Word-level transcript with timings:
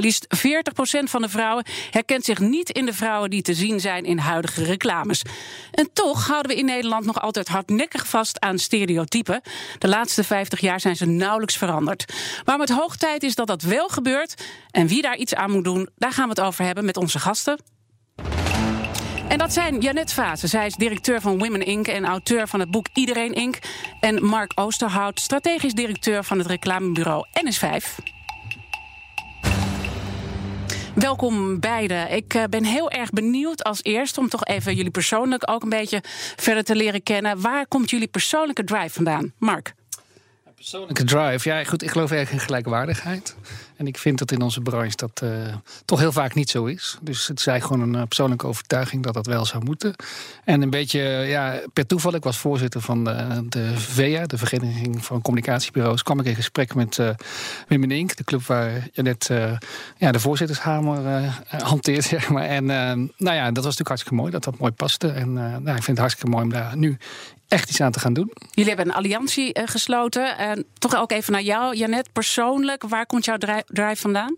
Maar 0.00 0.08
liefst 0.08 0.26
40% 1.02 1.10
van 1.10 1.22
de 1.22 1.28
vrouwen 1.28 1.64
herkent 1.90 2.24
zich 2.24 2.38
niet 2.38 2.70
in 2.70 2.86
de 2.86 2.92
vrouwen 2.92 3.30
die 3.30 3.42
te 3.42 3.54
zien 3.54 3.80
zijn 3.80 4.04
in 4.04 4.18
huidige 4.18 4.64
reclames. 4.64 5.22
En 5.70 5.90
toch 5.92 6.26
houden 6.26 6.50
we 6.50 6.58
in 6.58 6.64
Nederland 6.64 7.04
nog 7.04 7.20
altijd 7.20 7.48
hardnekkig 7.48 8.06
vast 8.06 8.40
aan 8.40 8.58
stereotypen. 8.58 9.40
De 9.78 9.88
laatste 9.88 10.24
50 10.24 10.60
jaar 10.60 10.80
zijn 10.80 10.96
ze 10.96 11.06
nauwelijks 11.06 11.56
veranderd. 11.56 12.14
Waarom 12.44 12.66
het 12.66 12.76
hoog 12.76 12.96
tijd 12.96 13.22
is 13.22 13.34
dat 13.34 13.46
dat 13.46 13.62
wel 13.62 13.88
gebeurt 13.88 14.42
en 14.70 14.86
wie 14.86 15.02
daar 15.02 15.16
iets 15.16 15.34
aan 15.34 15.50
moet 15.50 15.64
doen, 15.64 15.88
daar 15.96 16.12
gaan 16.12 16.24
we 16.24 16.30
het 16.30 16.40
over 16.40 16.64
hebben 16.64 16.84
met 16.84 16.96
onze 16.96 17.18
gasten. 17.18 17.58
En 19.28 19.38
dat 19.38 19.52
zijn 19.52 19.80
Janet 19.80 20.12
Vase. 20.12 20.46
Zij 20.46 20.66
is 20.66 20.74
directeur 20.74 21.20
van 21.20 21.38
Women 21.38 21.66
Inc. 21.66 21.86
en 21.86 22.04
auteur 22.04 22.48
van 22.48 22.60
het 22.60 22.70
boek 22.70 22.86
Iedereen 22.94 23.32
Inc. 23.32 23.58
En 24.00 24.24
Mark 24.24 24.52
Oosterhout, 24.54 25.20
strategisch 25.20 25.74
directeur 25.74 26.24
van 26.24 26.38
het 26.38 26.46
reclamebureau 26.46 27.26
NS5. 27.44 28.19
Welkom 30.94 31.60
beiden. 31.60 32.10
Ik 32.10 32.34
eh, 32.34 32.44
ben 32.50 32.64
heel 32.64 32.90
erg 32.90 33.10
benieuwd 33.10 33.64
als 33.64 33.82
eerste 33.82 34.20
om 34.20 34.28
toch 34.28 34.44
even 34.44 34.74
jullie 34.74 34.90
persoonlijk 34.90 35.50
ook 35.50 35.62
een 35.62 35.68
beetje 35.68 36.02
verder 36.36 36.64
te 36.64 36.74
leren 36.74 37.02
kennen. 37.02 37.40
Waar 37.40 37.66
komt 37.66 37.90
jullie 37.90 38.08
persoonlijke 38.08 38.64
drive 38.64 38.90
vandaan? 38.90 39.32
Mark. 39.38 39.74
Persoonlijke 40.60 41.04
drive. 41.04 41.48
Ja, 41.48 41.64
goed, 41.64 41.82
ik 41.82 41.90
geloof 41.90 42.10
erg 42.10 42.30
in 42.30 42.38
gelijkwaardigheid. 42.38 43.36
En 43.76 43.86
ik 43.86 43.98
vind 43.98 44.18
dat 44.18 44.32
in 44.32 44.42
onze 44.42 44.60
branche 44.60 44.96
dat 44.96 45.20
uh, 45.24 45.30
toch 45.84 45.98
heel 45.98 46.12
vaak 46.12 46.34
niet 46.34 46.50
zo 46.50 46.64
is. 46.64 46.98
Dus 47.00 47.26
het 47.26 47.38
is 47.38 47.46
eigenlijk 47.46 47.80
gewoon 47.80 47.94
een 47.94 48.00
uh, 48.00 48.06
persoonlijke 48.06 48.46
overtuiging 48.46 49.02
dat 49.02 49.14
dat 49.14 49.26
wel 49.26 49.44
zou 49.44 49.64
moeten. 49.64 49.94
En 50.44 50.62
een 50.62 50.70
beetje, 50.70 51.00
ja, 51.26 51.60
per 51.72 51.86
toeval, 51.86 52.14
ik 52.14 52.22
was 52.22 52.38
voorzitter 52.38 52.80
van 52.80 53.04
de, 53.04 53.46
de 53.48 53.78
VEA, 53.78 54.26
de 54.26 54.38
Vereniging 54.38 55.04
van 55.04 55.22
Communicatiebureaus, 55.22 56.02
kwam 56.02 56.20
ik 56.20 56.26
in 56.26 56.34
gesprek 56.34 56.74
met 56.74 56.98
uh, 56.98 57.10
Wim 57.68 57.90
Ink, 57.90 58.16
de 58.16 58.24
club 58.24 58.42
waar 58.42 58.88
je 58.92 59.02
net 59.02 59.30
ja, 59.96 60.12
de 60.12 60.20
voorzittershamer 60.20 61.22
hanteert, 61.46 62.04
zeg 62.14 62.28
maar. 62.28 62.44
En 62.44 62.64
nou 63.16 63.36
ja, 63.36 63.44
dat 63.44 63.64
was 63.64 63.76
natuurlijk 63.78 63.88
hartstikke 63.88 64.18
mooi, 64.18 64.30
dat 64.30 64.44
dat 64.44 64.58
mooi 64.58 64.72
paste. 64.72 65.08
En 65.08 65.32
nou, 65.32 65.76
ik 65.76 65.82
vind 65.82 65.86
het 65.86 65.98
hartstikke 65.98 66.30
mooi 66.30 66.44
om 66.44 66.50
daar 66.50 66.76
nu 66.76 66.98
echt 67.50 67.68
iets 67.68 67.80
aan 67.80 67.92
te 67.92 68.00
gaan 68.00 68.12
doen. 68.12 68.32
Jullie 68.50 68.74
hebben 68.74 68.88
een 68.88 68.94
alliantie 68.94 69.58
uh, 69.58 69.66
gesloten. 69.66 70.38
En 70.38 70.64
toch 70.78 70.96
ook 70.96 71.12
even 71.12 71.32
naar 71.32 71.42
jou, 71.42 71.76
Janet, 71.76 72.12
persoonlijk. 72.12 72.82
Waar 72.88 73.06
komt 73.06 73.24
jouw 73.24 73.36
drive 73.66 73.96
vandaan? 73.96 74.36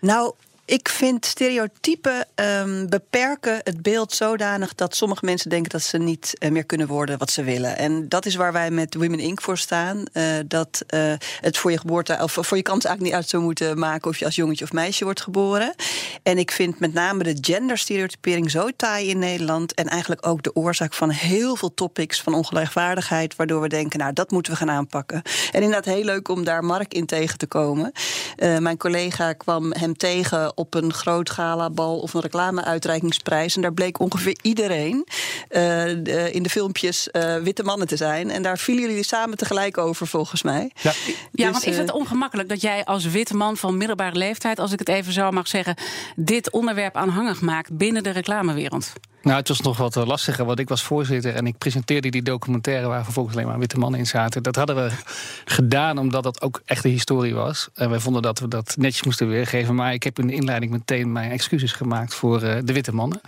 Nou, 0.00 0.34
ik 0.70 0.88
vind 0.88 1.26
stereotypen 1.26 2.26
um, 2.34 2.88
beperken 2.88 3.60
het 3.64 3.82
beeld 3.82 4.12
zodanig 4.12 4.74
dat 4.74 4.96
sommige 4.96 5.24
mensen 5.24 5.50
denken 5.50 5.70
dat 5.70 5.82
ze 5.82 5.98
niet 5.98 6.36
uh, 6.38 6.50
meer 6.50 6.64
kunnen 6.64 6.86
worden 6.86 7.18
wat 7.18 7.30
ze 7.30 7.42
willen. 7.42 7.76
En 7.76 8.08
dat 8.08 8.26
is 8.26 8.34
waar 8.34 8.52
wij 8.52 8.70
met 8.70 8.94
Women 8.94 9.18
Inc. 9.18 9.40
voor 9.40 9.58
staan. 9.58 10.04
Uh, 10.12 10.24
dat 10.46 10.84
uh, 10.94 11.12
het 11.40 11.58
voor 11.58 11.70
je 11.70 11.78
geboorte 11.78 12.18
of 12.22 12.32
voor 12.32 12.56
je 12.56 12.62
kans 12.62 12.84
eigenlijk 12.84 13.00
niet 13.00 13.12
uit 13.22 13.28
zou 13.28 13.42
moeten 13.42 13.78
maken 13.78 14.10
of 14.10 14.18
je 14.18 14.24
als 14.24 14.34
jongetje 14.34 14.64
of 14.64 14.72
meisje 14.72 15.04
wordt 15.04 15.20
geboren. 15.20 15.74
En 16.22 16.38
ik 16.38 16.50
vind 16.50 16.78
met 16.78 16.92
name 16.92 17.22
de 17.22 17.38
genderstereotypering 17.40 18.50
zo 18.50 18.68
taai 18.76 19.08
in 19.08 19.18
Nederland. 19.18 19.74
En 19.74 19.86
eigenlijk 19.86 20.26
ook 20.26 20.42
de 20.42 20.54
oorzaak 20.54 20.94
van 20.94 21.10
heel 21.10 21.56
veel 21.56 21.74
topics 21.74 22.20
van 22.20 22.34
ongelijkwaardigheid. 22.34 23.36
Waardoor 23.36 23.60
we 23.60 23.68
denken, 23.68 23.98
nou, 23.98 24.12
dat 24.12 24.30
moeten 24.30 24.52
we 24.52 24.58
gaan 24.58 24.70
aanpakken. 24.70 25.22
En 25.52 25.62
inderdaad 25.62 25.94
heel 25.94 26.04
leuk 26.04 26.28
om 26.28 26.44
daar 26.44 26.64
Mark 26.64 26.94
in 26.94 27.06
tegen 27.06 27.38
te 27.38 27.46
komen. 27.46 27.92
mijn 28.36 28.76
collega 28.76 29.32
kwam 29.32 29.72
hem 29.72 29.96
tegen 29.96 30.58
op 30.60 30.74
een 30.74 30.92
groot 30.92 31.30
galabal 31.30 31.98
of 31.98 32.14
een 32.14 32.20
reclameuitreikingsprijs. 32.20 33.56
En 33.56 33.62
daar 33.62 33.72
bleek 33.72 34.00
ongeveer 34.00 34.36
iedereen 34.42 35.06
uh, 35.50 36.34
in 36.34 36.42
de 36.42 36.50
filmpjes 36.50 37.08
uh, 37.12 37.36
witte 37.36 37.62
mannen 37.62 37.86
te 37.86 37.96
zijn. 37.96 38.30
En 38.30 38.42
daar 38.42 38.58
vielen 38.58 38.88
jullie 38.88 39.04
samen 39.04 39.36
tegelijk 39.36 39.78
over, 39.78 40.06
volgens 40.06 40.42
mij. 40.42 40.70
Ja, 40.82 40.92
ja 41.32 41.44
dus, 41.44 41.52
want 41.52 41.66
is 41.66 41.76
het 41.76 41.92
ongemakkelijk 41.92 42.48
dat 42.48 42.60
jij 42.60 42.84
als 42.84 43.04
witte 43.04 43.36
man 43.36 43.56
van 43.56 43.76
middelbare 43.76 44.16
leeftijd, 44.16 44.58
als 44.58 44.72
ik 44.72 44.78
het 44.78 44.88
even 44.88 45.12
zo 45.12 45.30
mag 45.30 45.48
zeggen, 45.48 45.74
dit 46.16 46.50
onderwerp 46.50 46.96
aanhangig 46.96 47.40
maakt 47.40 47.76
binnen 47.76 48.02
de 48.02 48.10
reclamewereld? 48.10 48.92
Nou, 49.22 49.36
het 49.36 49.48
was 49.48 49.60
nog 49.60 49.76
wat 49.76 49.96
eh, 49.96 50.06
lastiger, 50.06 50.44
want 50.44 50.58
ik 50.58 50.68
was 50.68 50.82
voorzitter 50.82 51.34
en 51.34 51.46
ik 51.46 51.58
presenteerde 51.58 52.08
die 52.08 52.22
documentaire 52.22 52.86
waar 52.86 53.04
vervolgens 53.04 53.36
alleen 53.36 53.48
maar 53.48 53.58
witte 53.58 53.78
mannen 53.78 54.00
in 54.00 54.06
zaten. 54.06 54.42
Dat 54.42 54.56
hadden 54.56 54.76
we 54.76 54.90
gedaan 55.56 55.98
omdat 55.98 56.22
dat 56.22 56.42
ook 56.42 56.62
echt 56.64 56.82
de 56.82 56.88
historie 56.88 57.34
was. 57.34 57.68
En 57.74 57.90
wij 57.90 58.00
vonden 58.00 58.22
dat 58.22 58.38
we 58.38 58.48
dat 58.48 58.74
netjes 58.78 59.02
moesten 59.02 59.28
weergeven. 59.28 59.74
Maar 59.74 59.92
ik 59.92 60.02
heb 60.02 60.18
in 60.18 60.26
de 60.26 60.32
inleiding 60.32 60.72
meteen 60.72 61.12
mijn 61.12 61.30
excuses 61.30 61.72
gemaakt 61.72 62.14
voor 62.14 62.42
uh, 62.42 62.56
de 62.64 62.72
witte 62.72 62.94
mannen. 62.94 63.20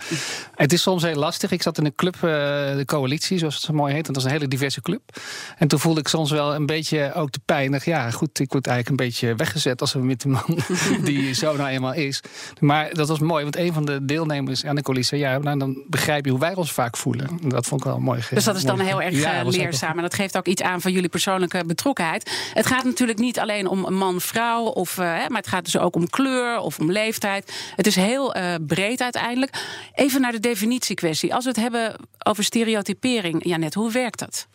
Het 0.55 0.73
is 0.73 0.81
soms 0.81 1.03
heel 1.03 1.15
lastig. 1.15 1.51
Ik 1.51 1.61
zat 1.61 1.77
in 1.77 1.85
een 1.85 1.95
club, 1.95 2.15
uh, 2.15 2.21
de 2.21 2.83
coalitie, 2.85 3.37
zoals 3.37 3.55
het 3.55 3.63
zo 3.63 3.73
mooi 3.73 3.93
heet. 3.93 4.07
En 4.07 4.13
dat 4.13 4.21
is 4.21 4.27
een 4.27 4.35
hele 4.35 4.47
diverse 4.47 4.81
club. 4.81 5.01
En 5.57 5.67
toen 5.67 5.79
voelde 5.79 5.99
ik 5.99 6.07
soms 6.07 6.31
wel 6.31 6.55
een 6.55 6.65
beetje 6.65 7.13
ook 7.13 7.31
de 7.31 7.41
pijnig. 7.45 7.85
Ja, 7.85 8.11
goed, 8.11 8.39
ik 8.39 8.51
word 8.51 8.67
eigenlijk 8.67 8.99
een 8.99 9.07
beetje 9.07 9.35
weggezet 9.35 9.81
als 9.81 9.93
een 9.93 10.07
witte 10.07 10.27
man 10.27 10.59
die 11.03 11.33
zo 11.33 11.55
nou 11.55 11.69
eenmaal 11.69 11.93
is. 11.93 12.21
Maar 12.59 12.93
dat 12.93 13.07
was 13.07 13.19
mooi, 13.19 13.43
want 13.43 13.57
een 13.57 13.73
van 13.73 13.85
de 13.85 14.05
deelnemers 14.05 14.65
aan 14.65 14.75
de 14.75 14.81
coalitie 14.81 15.07
zei: 15.07 15.21
ja, 15.21 15.37
nou 15.37 15.59
dan 15.59 15.82
begrijp 15.87 16.25
je 16.25 16.31
hoe 16.31 16.39
wij 16.39 16.55
ons 16.55 16.71
vaak 16.71 16.97
voelen. 16.97 17.39
Dat 17.41 17.65
vond 17.65 17.81
ik 17.81 17.87
wel 17.87 17.99
mooi. 17.99 18.21
Dus 18.29 18.43
dat 18.43 18.55
is 18.55 18.63
dan 18.63 18.79
heel 18.79 19.01
erg 19.01 19.19
ja, 19.19 19.43
leerzaam. 19.43 19.95
En 19.95 20.01
dat 20.01 20.13
geeft 20.13 20.37
ook 20.37 20.47
iets 20.47 20.61
aan 20.61 20.81
van 20.81 20.91
jullie 20.91 21.09
persoonlijke 21.09 21.63
betrokkenheid. 21.65 22.31
Het 22.53 22.65
gaat 22.65 22.83
natuurlijk 22.83 23.19
niet 23.19 23.39
alleen 23.39 23.67
om 23.67 23.93
man-vrouw, 23.93 24.63
of, 24.63 24.97
uh, 24.97 25.05
maar 25.05 25.37
het 25.37 25.47
gaat 25.47 25.63
dus 25.63 25.77
ook 25.77 25.95
om 25.95 26.09
kleur 26.09 26.59
of 26.59 26.79
om 26.79 26.91
leeftijd. 26.91 27.53
Het 27.75 27.87
is 27.87 27.95
heel 27.95 28.37
uh, 28.37 28.53
breed 28.67 29.01
uiteindelijk. 29.01 29.51
Even 29.93 30.21
naar 30.21 30.31
de 30.31 30.39
definitiekwestie. 30.39 31.33
Als 31.33 31.43
we 31.43 31.49
het 31.49 31.59
hebben 31.59 31.95
over 32.23 32.43
stereotypering, 32.43 33.45
Janet, 33.45 33.73
hoe 33.73 33.91
werkt 33.91 34.19
dat? 34.19 34.47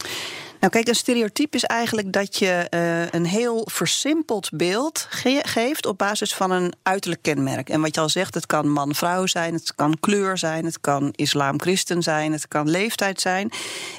Nou, 0.60 0.72
kijk, 0.72 0.88
een 0.88 0.94
stereotype 0.94 1.56
is 1.56 1.64
eigenlijk 1.64 2.12
dat 2.12 2.38
je 2.38 2.66
uh, 2.70 3.10
een 3.10 3.26
heel 3.26 3.68
versimpeld 3.70 4.50
beeld 4.52 5.06
ge 5.10 5.40
geeft 5.42 5.86
op 5.86 5.98
basis 5.98 6.34
van 6.34 6.50
een 6.50 6.72
uiterlijk 6.82 7.22
kenmerk. 7.22 7.70
En 7.70 7.80
wat 7.80 7.94
je 7.94 8.00
al 8.00 8.08
zegt, 8.08 8.34
het 8.34 8.46
kan 8.46 8.68
man-vrouw 8.68 9.26
zijn, 9.26 9.54
het 9.54 9.74
kan 9.74 9.96
kleur 10.00 10.38
zijn, 10.38 10.64
het 10.64 10.80
kan 10.80 11.12
islam-christen 11.16 12.02
zijn, 12.02 12.32
het 12.32 12.48
kan 12.48 12.70
leeftijd 12.70 13.20
zijn. 13.20 13.50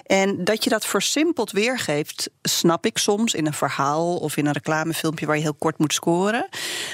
En 0.05 0.43
dat 0.43 0.63
je 0.63 0.69
dat 0.69 0.85
versimpeld 0.85 1.51
weergeeft, 1.51 2.29
snap 2.41 2.85
ik 2.85 2.97
soms 2.97 3.33
in 3.33 3.45
een 3.45 3.53
verhaal 3.53 4.17
of 4.17 4.37
in 4.37 4.45
een 4.45 4.53
reclamefilmpje 4.53 5.25
waar 5.25 5.35
je 5.35 5.41
heel 5.41 5.53
kort 5.53 5.77
moet 5.77 5.93
scoren. 5.93 6.47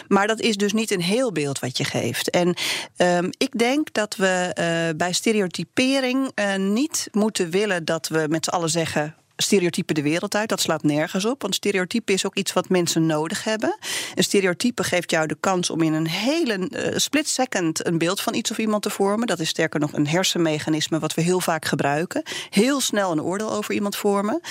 Maar 0.08 0.28
dat 0.28 0.40
is 0.40 0.58
dus 0.58 0.74
niet 0.74 0.92
een 0.92 1.02
heel 1.02 1.32
beeld 1.32 1.60
wat 1.60 1.78
je 1.78 1.84
geeft. 1.84 2.30
En 2.30 2.56
um, 2.98 3.30
ik 3.38 3.58
denk 3.58 3.94
dat 3.94 4.16
we 4.16 4.56
uh, 4.60 4.98
bij 4.98 5.14
stereotypering 5.14 6.32
uh, 6.36 6.56
niet 6.56 7.08
moeten 7.12 7.50
willen 7.50 7.86
dat 7.86 8.08
we 8.08 8.26
met 8.30 8.46
z'n 8.46 8.52
allen 8.52 8.70
zeggen 8.70 9.16
stereotype 9.38 9.94
de 9.94 10.02
wereld 10.02 10.36
uit. 10.36 10.50
Dat 10.50 10.62
slaat 10.62 10.84
nergens 10.84 11.26
op. 11.26 11.42
Want 11.42 11.56
stereotype 11.56 12.14
is 12.14 12.26
ook 12.26 12.36
iets 12.36 12.54
wat 12.54 12.70
mensen 12.70 13.06
nodig 13.06 13.44
hebben. 13.44 13.78
Een 14.16 14.24
stereotype 14.24 14.84
geeft 14.84 15.12
jou 15.12 15.28
de 15.28 15.38
kans 15.40 15.70
om 15.70 15.82
in 15.82 15.94
een 15.94 16.08
hele 16.08 16.58
uh, 16.58 16.98
split 16.98 17.28
second 17.28 17.86
een 17.86 17.98
beeld 17.98 18.22
van 18.22 18.34
iets 18.34 18.52
of 18.52 18.58
iemand 18.58 18.84
te 18.84 18.90
vormen. 18.90 19.28
Dat 19.28 19.40
is 19.40 19.50
sterker 19.50 19.80
nog 19.80 19.94
een 19.94 20.08
hersenmechanisme 20.08 21.00
wat 21.00 21.14
we 21.14 21.22
heel 21.22 21.40
vaak 21.40 21.66
gebruiken. 21.66 22.24
Heel 22.50 22.82
snel 22.82 23.12
een 23.12 23.22
oordeel 23.22 23.52
over 23.52 23.74
iemand 23.74 23.96
vormen. 23.96 24.42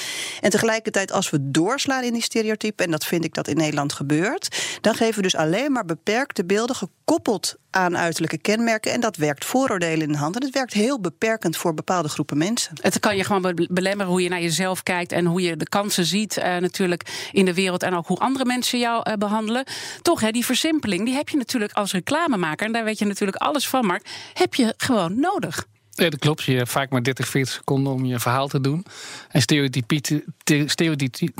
En 0.40 0.50
tegelijkertijd, 0.50 1.12
als 1.12 1.30
we 1.30 1.50
doorslaan 1.50 2.02
in 2.02 2.12
die 2.12 2.22
stereotype, 2.22 2.82
en 2.82 2.90
dat 2.90 3.04
vind 3.04 3.24
ik 3.24 3.34
dat 3.34 3.48
in 3.48 3.56
Nederland 3.56 3.92
gebeurt, 3.92 4.78
dan 4.80 4.94
geven 4.94 5.16
we 5.16 5.22
dus 5.22 5.36
alleen 5.36 5.72
maar 5.72 5.84
beperkte 5.84 6.44
beelden 6.44 6.76
gekoppeld 7.04 7.56
aan 7.70 7.96
uiterlijke 7.96 8.38
kenmerken. 8.38 8.92
En 8.92 9.00
dat 9.00 9.16
werkt 9.16 9.44
vooroordelen 9.44 10.06
in 10.06 10.12
de 10.12 10.18
hand. 10.18 10.36
En 10.36 10.42
het 10.42 10.54
werkt 10.54 10.72
heel 10.72 11.00
beperkend 11.00 11.56
voor 11.56 11.74
bepaalde 11.74 12.08
groepen 12.08 12.38
mensen. 12.38 12.72
Het 12.80 13.00
kan 13.00 13.16
je 13.16 13.24
gewoon 13.24 13.68
belemmeren 13.70 14.12
hoe 14.12 14.22
je 14.22 14.28
naar 14.28 14.40
jezelf 14.40 14.82
kijkt 14.82 15.12
en 15.12 15.24
hoe 15.24 15.42
je 15.42 15.56
de 15.56 15.68
kansen 15.68 16.04
ziet 16.04 16.36
uh, 16.36 16.56
natuurlijk 16.56 17.28
in 17.32 17.44
de 17.44 17.54
wereld 17.54 17.82
en 17.82 17.94
ook 17.94 18.06
hoe 18.06 18.18
andere 18.18 18.44
mensen 18.44 18.78
jou 18.78 19.10
uh, 19.10 19.14
behandelen. 19.16 19.64
Toch, 20.02 20.20
hè, 20.20 20.30
die 20.30 20.44
versimpeling, 20.44 21.04
die 21.04 21.14
heb 21.14 21.28
je 21.28 21.36
natuurlijk 21.36 21.72
als 21.72 21.92
reclamemaker, 21.92 22.66
en 22.66 22.72
daar 22.72 22.84
weet 22.84 22.98
je 22.98 23.04
natuurlijk 23.04 23.38
alles 23.38 23.68
van, 23.68 23.86
Mark, 23.86 24.06
heb 24.32 24.54
je 24.54 24.74
gewoon 24.76 25.20
nodig. 25.20 25.66
Ja, 25.96 26.10
dat 26.10 26.18
klopt. 26.18 26.42
Je 26.42 26.56
hebt 26.56 26.70
vaak 26.70 26.90
maar 26.90 27.02
30, 27.02 27.28
40 27.28 27.54
seconden 27.54 27.92
om 27.92 28.04
je 28.04 28.18
verhaal 28.18 28.48
te 28.48 28.60
doen. 28.60 28.86
En 29.28 29.40
stereotypen, 29.40 30.24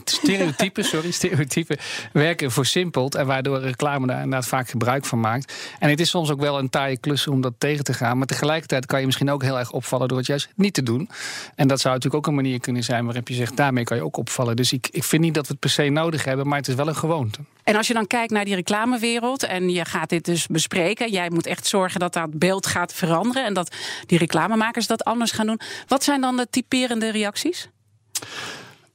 stereotypen, 0.06 0.84
sorry, 0.94 1.10
stereotypen 1.10 1.76
werken 2.12 2.50
versimpeld. 2.50 3.14
En 3.14 3.26
waardoor 3.26 3.60
reclame 3.60 4.06
daar 4.06 4.22
inderdaad 4.22 4.48
vaak 4.48 4.68
gebruik 4.68 5.04
van 5.04 5.20
maakt. 5.20 5.54
En 5.78 5.90
het 5.90 6.00
is 6.00 6.10
soms 6.10 6.30
ook 6.30 6.40
wel 6.40 6.58
een 6.58 6.70
taaie 6.70 6.98
klus 6.98 7.26
om 7.26 7.40
dat 7.40 7.54
tegen 7.58 7.84
te 7.84 7.92
gaan. 7.92 8.18
Maar 8.18 8.26
tegelijkertijd 8.26 8.86
kan 8.86 9.00
je 9.00 9.06
misschien 9.06 9.30
ook 9.30 9.42
heel 9.42 9.58
erg 9.58 9.72
opvallen 9.72 10.08
door 10.08 10.18
het 10.18 10.26
juist 10.26 10.48
niet 10.56 10.74
te 10.74 10.82
doen. 10.82 11.08
En 11.54 11.68
dat 11.68 11.80
zou 11.80 11.94
natuurlijk 11.94 12.26
ook 12.26 12.30
een 12.30 12.42
manier 12.42 12.60
kunnen 12.60 12.84
zijn 12.84 13.04
waarop 13.04 13.28
je 13.28 13.34
zegt, 13.34 13.56
daarmee 13.56 13.84
kan 13.84 13.96
je 13.96 14.04
ook 14.04 14.16
opvallen. 14.16 14.56
Dus 14.56 14.72
ik, 14.72 14.88
ik 14.90 15.04
vind 15.04 15.22
niet 15.22 15.34
dat 15.34 15.46
we 15.46 15.52
het 15.52 15.60
per 15.60 15.70
se 15.70 15.88
nodig 15.88 16.24
hebben, 16.24 16.48
maar 16.48 16.58
het 16.58 16.68
is 16.68 16.74
wel 16.74 16.88
een 16.88 16.96
gewoonte. 16.96 17.38
En 17.64 17.76
als 17.76 17.86
je 17.86 17.94
dan 17.94 18.06
kijkt 18.06 18.32
naar 18.32 18.44
die 18.44 18.54
reclamewereld 18.54 19.42
en 19.42 19.70
je 19.70 19.84
gaat 19.84 20.08
dit 20.08 20.24
dus 20.24 20.46
bespreken, 20.46 21.10
jij 21.10 21.30
moet 21.30 21.46
echt 21.46 21.66
zorgen 21.66 22.00
dat 22.00 22.12
dat 22.12 22.38
beeld 22.38 22.66
gaat 22.66 22.92
veranderen 22.92 23.44
en 23.44 23.54
dat 23.54 23.74
die 24.06 24.18
reclamemakers 24.18 24.86
dat 24.86 25.04
anders 25.04 25.32
gaan 25.32 25.46
doen. 25.46 25.60
Wat 25.86 26.04
zijn 26.04 26.20
dan 26.20 26.36
de 26.36 26.46
typerende 26.50 27.10
reacties? 27.10 27.68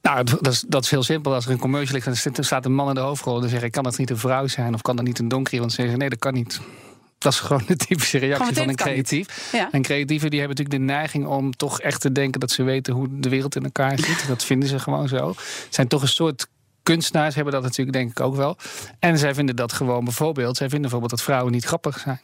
Nou, 0.02 0.24
dat 0.24 0.46
is, 0.46 0.64
dat 0.68 0.84
is 0.84 0.90
heel 0.90 1.02
simpel. 1.02 1.34
Als 1.34 1.46
er 1.46 1.50
een 1.50 1.58
commercial 1.58 1.94
ligt 1.94 2.26
en 2.26 2.34
er 2.34 2.44
staat 2.44 2.64
een 2.64 2.74
man 2.74 2.88
in 2.88 2.94
de 2.94 3.00
hoofdrol, 3.00 3.40
dan 3.40 3.48
zeg 3.48 3.62
ik: 3.62 3.72
kan 3.72 3.84
dat 3.84 3.98
niet 3.98 4.10
een 4.10 4.18
vrouw 4.18 4.46
zijn 4.46 4.74
of 4.74 4.82
kan 4.82 4.96
dat 4.96 5.04
niet 5.04 5.18
een 5.18 5.28
donkere? 5.28 5.58
Want 5.58 5.72
ze 5.72 5.80
zeggen: 5.80 5.98
nee, 5.98 6.08
dat 6.08 6.18
kan 6.18 6.34
niet. 6.34 6.60
Dat 7.18 7.32
is 7.32 7.40
gewoon 7.40 7.62
de 7.66 7.76
typische 7.76 8.18
reactie 8.18 8.54
van 8.54 8.68
een 8.68 8.74
creatief. 8.74 9.50
Ja. 9.52 9.68
En 9.72 9.82
creatieven 9.82 10.30
die 10.30 10.38
hebben 10.38 10.56
natuurlijk 10.56 10.86
de 10.86 10.92
neiging 10.92 11.26
om 11.26 11.56
toch 11.56 11.80
echt 11.80 12.00
te 12.00 12.12
denken 12.12 12.40
dat 12.40 12.50
ze 12.50 12.62
weten 12.62 12.94
hoe 12.94 13.08
de 13.10 13.28
wereld 13.28 13.56
in 13.56 13.64
elkaar 13.64 13.98
zit. 13.98 14.26
dat 14.28 14.44
vinden 14.44 14.68
ze 14.68 14.78
gewoon 14.78 15.08
zo. 15.08 15.28
Het 15.28 15.66
zijn 15.74 15.88
toch 15.88 16.02
een 16.02 16.08
soort 16.08 16.46
kunstenaars 16.82 17.34
hebben 17.34 17.52
dat 17.52 17.62
natuurlijk 17.62 17.96
denk 17.96 18.10
ik 18.10 18.20
ook 18.20 18.36
wel. 18.36 18.56
En 18.98 19.18
zij 19.18 19.34
vinden 19.34 19.56
dat 19.56 19.72
gewoon 19.72 20.04
bijvoorbeeld, 20.04 20.56
zij 20.56 20.68
vinden 20.68 20.90
bijvoorbeeld 20.90 21.10
dat 21.10 21.22
vrouwen 21.22 21.52
niet 21.52 21.64
grappig 21.64 21.98
zijn. 21.98 22.20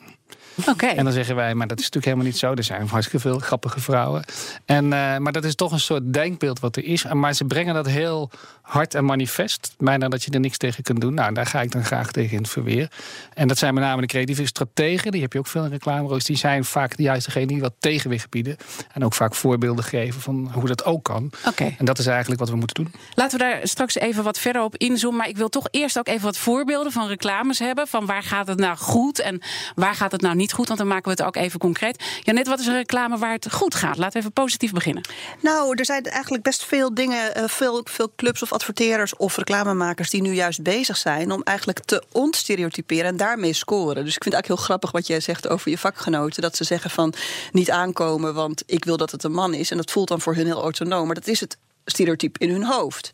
Oké. 0.65 0.87
En 0.87 1.05
dan 1.05 1.13
zeggen 1.13 1.37
wij, 1.37 1.55
maar 1.55 1.67
dat 1.67 1.79
is 1.79 1.85
natuurlijk 1.85 2.05
helemaal 2.05 2.27
niet 2.27 2.39
zo. 2.39 2.53
Er 2.53 2.65
zijn 2.65 2.89
hartstikke 2.89 3.29
veel 3.29 3.39
grappige 3.39 3.81
vrouwen. 3.81 4.25
En, 4.65 4.85
uh, 4.85 5.17
maar 5.17 5.33
dat 5.33 5.45
is 5.45 5.55
toch 5.55 5.73
een 5.73 5.81
soort 5.81 6.13
denkbeeld 6.13 6.61
wat 6.61 6.77
er 6.77 6.85
is. 6.85 7.05
Maar 7.05 7.35
ze 7.35 7.45
brengen 7.45 7.75
dat 7.75 7.87
heel 7.87 8.31
hard 8.63 8.95
en 8.95 9.05
manifest. 9.05 9.75
Bijna 9.79 10.09
dat 10.09 10.23
je 10.23 10.31
er 10.31 10.41
niks 10.41 10.57
tegen 10.57 10.83
kunt 10.83 11.01
doen. 11.01 11.15
Nou, 11.15 11.35
daar 11.35 11.47
ga 11.47 11.61
ik 11.61 11.73
dan 11.73 11.85
graag 11.85 12.11
tegen 12.11 12.33
in 12.33 12.43
het 12.43 12.49
verweer. 12.49 12.91
En 13.35 13.49
dat 13.49 13.59
zijn 13.59 13.75
met 13.75 13.83
name 13.83 14.01
de 14.01 14.07
creatieve 14.07 14.47
strategen. 14.47 15.13
Die 15.13 15.21
heb 15.21 15.33
je 15.33 15.39
ook 15.39 15.47
veel 15.47 15.65
in 15.65 15.71
reclameroos. 15.71 16.25
Die 16.25 16.37
zijn 16.37 16.65
vaak 16.65 16.93
juist 16.97 17.25
degene 17.27 17.47
die 17.47 17.61
wat 17.61 17.75
tegenwicht 17.79 18.31
bieden. 18.31 18.57
En 18.93 19.05
ook 19.05 19.15
vaak 19.15 19.35
voorbeelden 19.35 19.85
geven 19.85 20.21
van 20.21 20.51
hoe 20.53 20.67
dat 20.67 20.85
ook 20.85 21.05
kan. 21.05 21.33
Oké. 21.47 21.75
En 21.79 21.85
dat 21.85 21.99
is 21.99 22.07
eigenlijk 22.07 22.41
wat 22.41 22.51
we 22.51 22.57
moeten 22.57 22.85
doen. 22.85 22.93
Laten 23.15 23.39
we 23.39 23.45
daar 23.45 23.61
straks 23.63 23.95
even 23.95 24.25
wat 24.25 24.39
verder 24.39 24.63
op 24.63 24.77
inzoomen. 24.77 25.19
Maar 25.19 25.29
ik 25.29 25.37
wil 25.37 25.49
toch 25.49 25.69
eerst 25.71 25.99
ook 25.99 26.09
even 26.09 26.25
wat 26.25 26.39
voorbeelden 26.39 26.93
van 26.93 27.09
reclames 27.09 27.59
hebben. 27.59 27.87
Van 27.87 28.07
waar 28.07 28.23
gaat 28.23 28.47
het 28.47 28.59
nou 28.59 28.77
goed 28.77 29.19
en 29.19 29.41
waar 29.75 29.95
gaat 29.95 30.13
het 30.13 30.21
nou 30.21 30.35
niet 30.35 30.46
goed? 30.53 30.67
Want 30.67 30.79
dan 30.79 30.89
maken 30.89 31.05
we 31.05 31.11
het 31.11 31.23
ook 31.23 31.37
even 31.37 31.59
concreet. 31.59 32.05
Ja, 32.23 32.33
net 32.33 32.47
wat 32.47 32.59
is 32.59 32.67
een 32.67 32.75
reclame 32.75 33.19
waar 33.19 33.33
het 33.33 33.53
goed 33.53 33.75
gaat? 33.75 33.97
Laten 33.97 34.13
we 34.13 34.19
even 34.19 34.33
positief 34.33 34.73
beginnen. 34.73 35.03
Nou, 35.41 35.79
er 35.79 35.85
zijn 35.85 36.05
eigenlijk 36.05 36.43
best 36.43 36.65
veel 36.65 36.95
dingen, 36.95 37.35
eh, 37.35 37.45
veel, 37.47 37.81
veel 37.85 38.13
clubs 38.17 38.43
of 38.43 38.53
adverteerders 38.53 39.17
of 39.17 39.37
reclamemakers 39.37 40.11
die 40.11 40.23
nu 40.23 40.33
juist 40.33 40.63
bezig 40.63 40.97
zijn 40.97 41.33
om 41.33 41.43
eigenlijk 41.43 41.85
te 41.85 42.03
ontstereotyperen 42.13 43.05
en 43.05 43.17
daarmee 43.17 43.53
scoren. 43.53 44.05
Dus 44.05 44.17
ik 44.17 44.23
vind 44.23 44.25
het 44.25 44.33
eigenlijk 44.33 44.61
heel 44.61 44.65
grappig 44.65 44.91
wat 44.91 45.07
jij 45.07 45.21
zegt 45.21 45.49
over 45.49 45.71
je 45.71 45.79
vakgenoten. 45.79 46.43
Dat 46.43 46.57
ze 46.57 46.65
zeggen 46.65 46.91
van 46.91 47.15
niet 47.53 47.71
aankomen, 47.71 48.35
want 48.35 48.63
ik 48.67 48.85
wil 48.85 48.97
dat 48.97 49.11
het 49.11 49.25
een 49.25 49.33
man 49.33 49.55
is. 49.55 49.71
En 49.71 49.77
dat 49.77 49.91
voelt 49.91 50.09
dan 50.09 50.21
voor 50.21 50.35
hun 50.35 50.47
heel 50.47 50.63
autonoom. 50.63 51.07
Maar 51.07 51.15
dat 51.15 51.27
is 51.27 51.41
het 51.41 51.57
stereotype 51.87 52.39
in 52.39 52.51
hun 52.51 52.65
hoofd. 52.65 53.11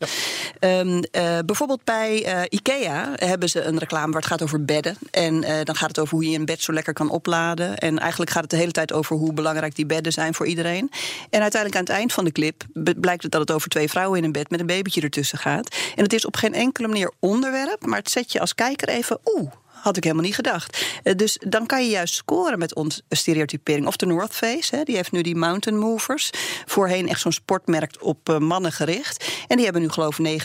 Ehm, 0.59 1.03
eh, 1.11 1.37
bijvoorbeeld 1.45 1.83
bij 1.83 2.33
uh, 2.33 2.41
IKEA 2.49 3.11
hebben 3.15 3.49
ze 3.49 3.61
een 3.61 3.77
reclame 3.77 4.11
waar 4.11 4.21
het 4.21 4.29
gaat 4.29 4.41
over 4.41 4.65
bedden. 4.65 4.97
En 5.11 5.33
uh, 5.33 5.49
dan 5.63 5.75
gaat 5.75 5.87
het 5.87 5.99
over 5.99 6.13
hoe 6.15 6.29
je 6.29 6.37
een 6.37 6.45
bed 6.45 6.61
zo 6.61 6.73
lekker 6.73 6.93
kan 6.93 7.09
opladen. 7.09 7.77
En 7.77 7.99
eigenlijk 7.99 8.31
gaat 8.31 8.41
het 8.41 8.51
de 8.51 8.57
hele 8.57 8.71
tijd 8.71 8.93
over 8.93 9.15
hoe 9.15 9.33
belangrijk 9.33 9.75
die 9.75 9.85
bedden 9.85 10.11
zijn 10.11 10.33
voor 10.33 10.45
iedereen. 10.45 10.91
En 11.29 11.41
uiteindelijk 11.41 11.75
aan 11.75 11.87
het 11.87 11.99
eind 11.99 12.13
van 12.13 12.25
de 12.25 12.31
clip 12.31 12.63
blijkt 12.99 13.23
het 13.23 13.31
dat 13.31 13.41
het 13.41 13.51
over 13.51 13.69
twee 13.69 13.89
vrouwen 13.89 14.17
in 14.17 14.23
een 14.23 14.31
bed 14.31 14.49
met 14.49 14.59
een 14.59 14.65
babytje 14.65 15.01
ertussen 15.01 15.37
gaat. 15.37 15.75
En 15.95 16.03
het 16.03 16.13
is 16.13 16.25
op 16.25 16.35
geen 16.35 16.53
enkele 16.53 16.87
manier 16.87 17.11
onderwerp, 17.19 17.85
maar 17.85 17.99
het 17.99 18.09
zet 18.09 18.31
je 18.31 18.39
als 18.39 18.55
kijker 18.55 18.87
even, 18.87 19.19
oeh, 19.25 19.51
had 19.83 19.97
ik 19.97 20.03
helemaal 20.03 20.25
niet 20.25 20.35
gedacht. 20.35 20.85
Uh, 21.03 21.13
dus 21.15 21.37
dan 21.47 21.65
kan 21.65 21.83
je 21.83 21.89
juist 21.89 22.13
scoren 22.13 22.59
met 22.59 22.75
ons 22.75 23.01
stereotypering. 23.09 23.87
Of 23.87 23.95
de 23.95 24.05
North 24.05 24.33
Face, 24.35 24.75
hè, 24.75 24.83
die 24.83 24.95
heeft 24.95 25.11
nu 25.11 25.21
die 25.21 25.35
Mountain 25.35 25.79
Movers. 25.79 26.29
Voorheen 26.65 27.09
echt 27.09 27.19
zo'n 27.19 27.31
sportmerk 27.31 27.95
op 27.99 28.29
uh, 28.29 28.37
mannen 28.37 28.71
gericht. 28.71 29.25
En 29.47 29.55
die 29.55 29.65
hebben 29.65 29.81
nu 29.81 29.89
geloof 29.89 30.19
ik 30.19 30.43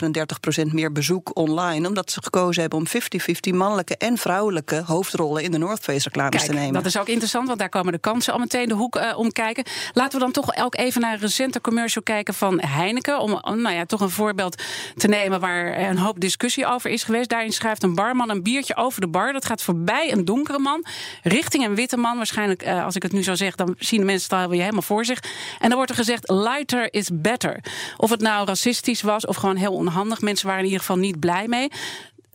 39% 0.62 0.72
meer 0.72 0.92
bezoek 0.92 1.36
online. 1.36 1.86
Omdat 1.88 2.10
ze 2.10 2.22
gekozen 2.22 2.60
hebben 2.60 2.78
om 2.78 2.86
50-50 2.86 3.54
mannelijke 3.54 3.96
en 3.96 4.16
vrouwelijke 4.18 4.82
hoofdrollen 4.86 5.42
in 5.42 5.50
de 5.50 5.58
North 5.58 5.80
Face 5.80 6.08
reclames 6.08 6.44
te 6.44 6.52
nemen. 6.52 6.72
Dat 6.72 6.86
is 6.86 6.98
ook 6.98 7.08
interessant, 7.08 7.46
want 7.46 7.58
daar 7.58 7.68
komen 7.68 7.92
de 7.92 7.98
kansen 7.98 8.32
al 8.32 8.38
meteen 8.38 8.68
de 8.68 8.74
hoek 8.74 8.96
uh, 8.96 9.18
om 9.18 9.32
kijken. 9.32 9.64
Laten 9.92 10.18
we 10.18 10.24
dan 10.24 10.32
toch 10.32 10.56
ook 10.56 10.76
even 10.76 11.00
naar 11.00 11.12
een 11.12 11.20
recente 11.20 11.60
commercial 11.60 12.02
kijken 12.02 12.34
van 12.34 12.60
Heineken. 12.60 13.20
Om 13.20 13.40
nou 13.42 13.74
ja, 13.74 13.84
toch 13.84 14.00
een 14.00 14.10
voorbeeld 14.10 14.62
te 14.96 15.08
nemen 15.08 15.40
waar 15.40 15.78
een 15.78 15.98
hoop 15.98 16.20
discussie 16.20 16.66
over 16.66 16.90
is 16.90 17.02
geweest. 17.02 17.28
Daarin 17.28 17.52
schrijft 17.52 17.82
een 17.82 17.94
barman 17.94 18.30
een 18.30 18.42
biertje 18.42 18.76
over 18.76 19.00
de 19.00 19.08
bar 19.08 19.27
dat 19.32 19.44
gaat 19.44 19.62
voorbij 19.62 20.12
een 20.12 20.24
donkere 20.24 20.58
man, 20.58 20.84
richting 21.22 21.64
een 21.64 21.74
witte 21.74 21.96
man. 21.96 22.16
Waarschijnlijk, 22.16 22.66
uh, 22.66 22.84
als 22.84 22.96
ik 22.96 23.02
het 23.02 23.12
nu 23.12 23.22
zo 23.22 23.34
zeg, 23.34 23.54
dan 23.54 23.74
zien 23.78 24.00
de 24.00 24.06
mensen 24.06 24.36
het 24.36 24.44
alweer 24.44 24.60
helemaal 24.60 24.82
voor 24.82 25.04
zich. 25.04 25.22
En 25.58 25.68
dan 25.68 25.76
wordt 25.76 25.90
er 25.90 25.96
gezegd: 25.96 26.30
lighter 26.30 26.92
is 26.92 27.08
better. 27.12 27.60
Of 27.96 28.10
het 28.10 28.20
nou 28.20 28.46
racistisch 28.46 29.02
was 29.02 29.26
of 29.26 29.36
gewoon 29.36 29.56
heel 29.56 29.72
onhandig. 29.72 30.20
Mensen 30.20 30.46
waren 30.46 30.60
in 30.60 30.66
ieder 30.66 30.80
geval 30.80 30.98
niet 30.98 31.20
blij 31.20 31.48
mee. 31.48 31.70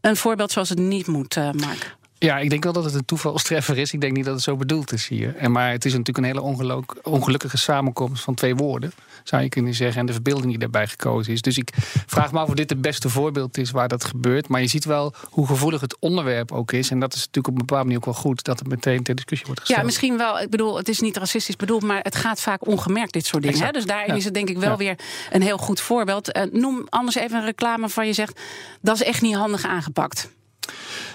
Een 0.01 0.15
voorbeeld 0.15 0.51
zoals 0.51 0.69
het 0.69 0.79
niet 0.79 1.07
moet, 1.07 1.35
uh, 1.35 1.51
Mark. 1.51 1.95
Ja, 2.23 2.37
ik 2.37 2.49
denk 2.49 2.63
wel 2.63 2.73
dat 2.73 2.83
het 2.83 2.93
een 2.93 3.05
toevalstreffer 3.05 3.77
is. 3.77 3.93
Ik 3.93 4.01
denk 4.01 4.15
niet 4.15 4.25
dat 4.25 4.33
het 4.33 4.43
zo 4.43 4.55
bedoeld 4.55 4.91
is 4.91 5.07
hier. 5.07 5.35
En 5.35 5.51
maar 5.51 5.71
het 5.71 5.85
is 5.85 5.91
natuurlijk 5.91 6.17
een 6.17 6.41
hele 6.41 6.85
ongelukkige 7.03 7.57
samenkomst 7.57 8.23
van 8.23 8.33
twee 8.33 8.55
woorden, 8.55 8.93
zou 9.23 9.43
je 9.43 9.49
kunnen 9.49 9.73
zeggen. 9.73 9.99
En 9.99 10.05
de 10.05 10.13
verbeelding 10.13 10.47
die 10.47 10.57
daarbij 10.57 10.87
gekozen 10.87 11.33
is. 11.33 11.41
Dus 11.41 11.57
ik 11.57 11.69
vraag 12.05 12.31
me 12.31 12.39
af 12.39 12.47
of 12.47 12.53
dit 12.53 12.69
het 12.69 12.81
beste 12.81 13.09
voorbeeld 13.09 13.57
is 13.57 13.71
waar 13.71 13.87
dat 13.87 14.03
gebeurt. 14.03 14.47
Maar 14.47 14.61
je 14.61 14.67
ziet 14.67 14.85
wel 14.85 15.13
hoe 15.29 15.47
gevoelig 15.47 15.81
het 15.81 15.97
onderwerp 15.99 16.51
ook 16.51 16.71
is. 16.71 16.89
En 16.89 16.99
dat 16.99 17.13
is 17.13 17.19
natuurlijk 17.19 17.47
op 17.47 17.53
een 17.53 17.65
bepaalde 17.65 17.83
manier 17.83 17.97
ook 17.99 18.05
wel 18.05 18.21
goed 18.23 18.43
dat 18.43 18.59
het 18.59 18.67
meteen 18.67 19.03
ter 19.03 19.15
discussie 19.15 19.45
wordt 19.45 19.61
gesteld. 19.61 19.79
Ja, 19.79 19.85
misschien 19.85 20.17
wel. 20.17 20.39
Ik 20.39 20.49
bedoel, 20.49 20.77
het 20.77 20.89
is 20.89 20.99
niet 20.99 21.17
racistisch 21.17 21.55
bedoeld, 21.55 21.83
maar 21.83 21.99
het 22.01 22.15
gaat 22.15 22.41
vaak 22.41 22.67
ongemerkt, 22.67 23.13
dit 23.13 23.25
soort 23.25 23.43
dingen. 23.43 23.65
Hè? 23.65 23.71
Dus 23.71 23.85
daarin 23.85 24.07
ja. 24.07 24.15
is 24.15 24.25
het 24.25 24.33
denk 24.33 24.49
ik 24.49 24.57
wel 24.57 24.71
ja. 24.71 24.77
weer 24.77 24.95
een 25.31 25.41
heel 25.41 25.57
goed 25.57 25.81
voorbeeld. 25.81 26.37
Uh, 26.37 26.43
noem 26.51 26.85
anders 26.89 27.15
even 27.15 27.37
een 27.37 27.45
reclame 27.45 27.89
van 27.89 28.07
je 28.07 28.13
zegt, 28.13 28.41
dat 28.81 28.95
is 28.95 29.03
echt 29.03 29.21
niet 29.21 29.35
handig 29.35 29.65
aangepakt. 29.65 30.29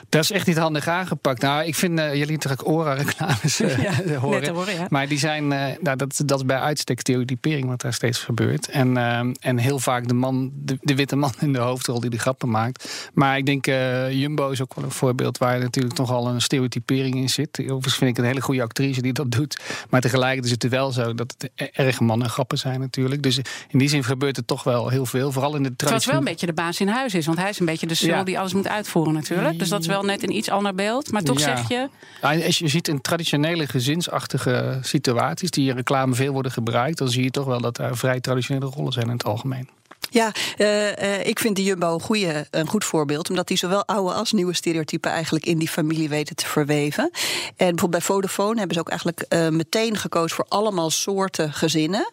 Dat 0.09 0.23
is 0.23 0.31
echt 0.31 0.47
niet 0.47 0.59
handig 0.59 0.89
aangepakt. 0.89 1.43
Nou, 1.43 1.65
ik 1.65 1.75
vind 1.75 1.99
uh, 1.99 2.15
jullie 2.15 2.39
toch 2.39 2.67
Ora-reclames 2.73 3.61
uh, 3.61 3.83
ja, 3.83 3.93
horen. 4.19 4.55
horen 4.55 4.75
ja. 4.75 4.87
Maar 4.91 5.09
die 5.09 5.19
zijn, 5.19 5.43
uh, 5.43 5.65
nou, 5.81 5.97
dat, 5.97 6.23
dat 6.25 6.39
is 6.39 6.45
bij 6.45 6.59
uitstek 6.59 7.01
stereotypering 7.01 7.67
wat 7.67 7.81
daar 7.81 7.93
steeds 7.93 8.19
gebeurt. 8.19 8.69
En, 8.69 8.97
en 9.41 9.59
heel 9.59 9.79
vaak 9.79 10.09
de 10.09 10.15
man, 10.15 10.51
de, 10.55 10.79
de, 10.81 10.95
witte 10.95 11.17
man 11.17 11.33
in 11.41 11.53
de 11.53 11.59
hoofdrol 11.59 12.01
die 12.01 12.11
de 12.11 12.19
grappen 12.19 12.51
maakt. 12.51 13.11
Maar 13.15 13.37
ik 13.37 13.47
denk, 13.47 13.67
Jumbo 14.11 14.51
is 14.51 14.63
ook 14.63 14.75
wel 14.75 14.85
een 14.85 14.91
voorbeeld 14.91 15.39
waar 15.39 15.59
natuurlijk 15.59 15.97
nogal 15.97 16.29
een 16.29 16.41
stereotypering 16.41 17.15
in 17.15 17.29
zit. 17.29 17.61
Overigens 17.61 17.97
vind 17.97 18.11
ik 18.11 18.19
een 18.19 18.25
hele 18.25 18.41
goede 18.41 18.63
actrice 18.63 19.03
die 19.03 19.13
dat 19.13 19.31
doet. 19.31 19.59
Maar 19.91 20.01
tegelijkertijd 20.01 20.45
is 20.45 20.51
het 20.63 20.73
wel 20.73 20.93
zo 20.93 21.15
dat 21.15 21.35
het 21.39 21.51
erg 21.73 22.01
mannengrappen 22.01 22.59
zijn 22.59 22.81
natuurlijk. 22.81 23.23
Dus 23.23 23.39
in 23.69 23.79
die 23.79 23.89
zin 23.89 24.05
gebeurt 24.05 24.37
er 24.37 24.45
toch 24.45 24.65
wel 24.65 24.89
heel 24.89 25.07
veel. 25.07 25.33
Vooral 25.33 25.57
in 25.57 25.63
de 25.63 25.77
traditie. 25.77 25.87
Terwijl 25.87 26.01
het 26.01 26.07
wel 26.07 26.19
een 26.19 26.25
beetje 26.25 26.47
de 26.47 26.53
baas 26.53 26.81
in 26.81 26.89
huis 26.89 27.15
is. 27.15 27.27
Want 27.27 27.39
hij 27.39 27.49
is 27.49 27.61
een 27.61 27.67
beetje 27.67 27.87
de 27.87 27.95
sul 27.95 28.09
ja. 28.09 28.25
die 28.25 28.39
alles 28.39 28.55
moet 28.55 28.69
uitvoeren 28.69 29.13
natuurlijk. 29.13 29.59
Dus 29.59 29.69
dat 29.69 29.81
is 29.81 29.87
wel 29.87 29.98
net 30.05 30.23
een 30.23 30.37
iets 30.37 30.51
ander 30.51 30.75
beeld. 30.75 31.13
Maar 31.13 31.23
toch 31.23 31.39
ja. 31.39 31.57
zeg 31.57 31.69
je. 31.69 31.89
Ja, 32.21 32.45
als 32.45 32.59
je 32.59 32.69
ziet 32.69 32.89
in 32.89 33.01
traditionele 33.01 33.67
gezinsachtige 33.67 34.79
situaties 34.83 35.51
die 35.51 35.71
in 35.71 35.77
reclame 35.77 36.15
veel 36.15 36.33
worden 36.33 36.53
gebruikt, 36.53 36.99
dan 36.99 37.09
zie 37.09 37.23
je 37.23 37.31
toch 37.31 37.47
wel 37.47 37.61
dat 37.61 37.77
daar 37.77 37.97
vrij 37.97 38.21
traditionele 38.21 38.67
rollen 38.67 38.93
zijn 38.93 39.07
in 39.07 39.13
het 39.13 39.25
algemeen. 39.25 39.69
Ja, 40.11 40.33
uh, 40.59 40.97
uh, 40.97 41.27
ik 41.27 41.39
vind 41.39 41.57
de 41.57 41.63
Jumbo 41.63 41.95
een, 41.95 42.01
goeie, 42.01 42.33
een 42.51 42.67
goed 42.67 42.85
voorbeeld. 42.85 43.29
Omdat 43.31 43.49
die 43.49 43.57
zowel 43.57 43.87
oude 43.87 44.13
als 44.13 44.33
nieuwe 44.33 44.55
stereotypen 44.55 45.11
eigenlijk 45.11 45.47
in 45.47 45.59
die 45.59 45.69
familie 45.69 46.09
weten 46.09 46.37
te 46.37 46.47
verweven. 46.47 47.11
En 47.13 47.55
bijvoorbeeld 47.57 47.91
bij 47.91 48.01
Vodafone 48.01 48.59
hebben 48.59 48.75
ze 48.75 48.81
ook 48.81 48.89
eigenlijk 48.89 49.25
uh, 49.29 49.49
meteen 49.49 49.97
gekozen 49.97 50.37
voor 50.37 50.47
allemaal 50.49 50.91
soorten 50.91 51.53
gezinnen. 51.53 52.11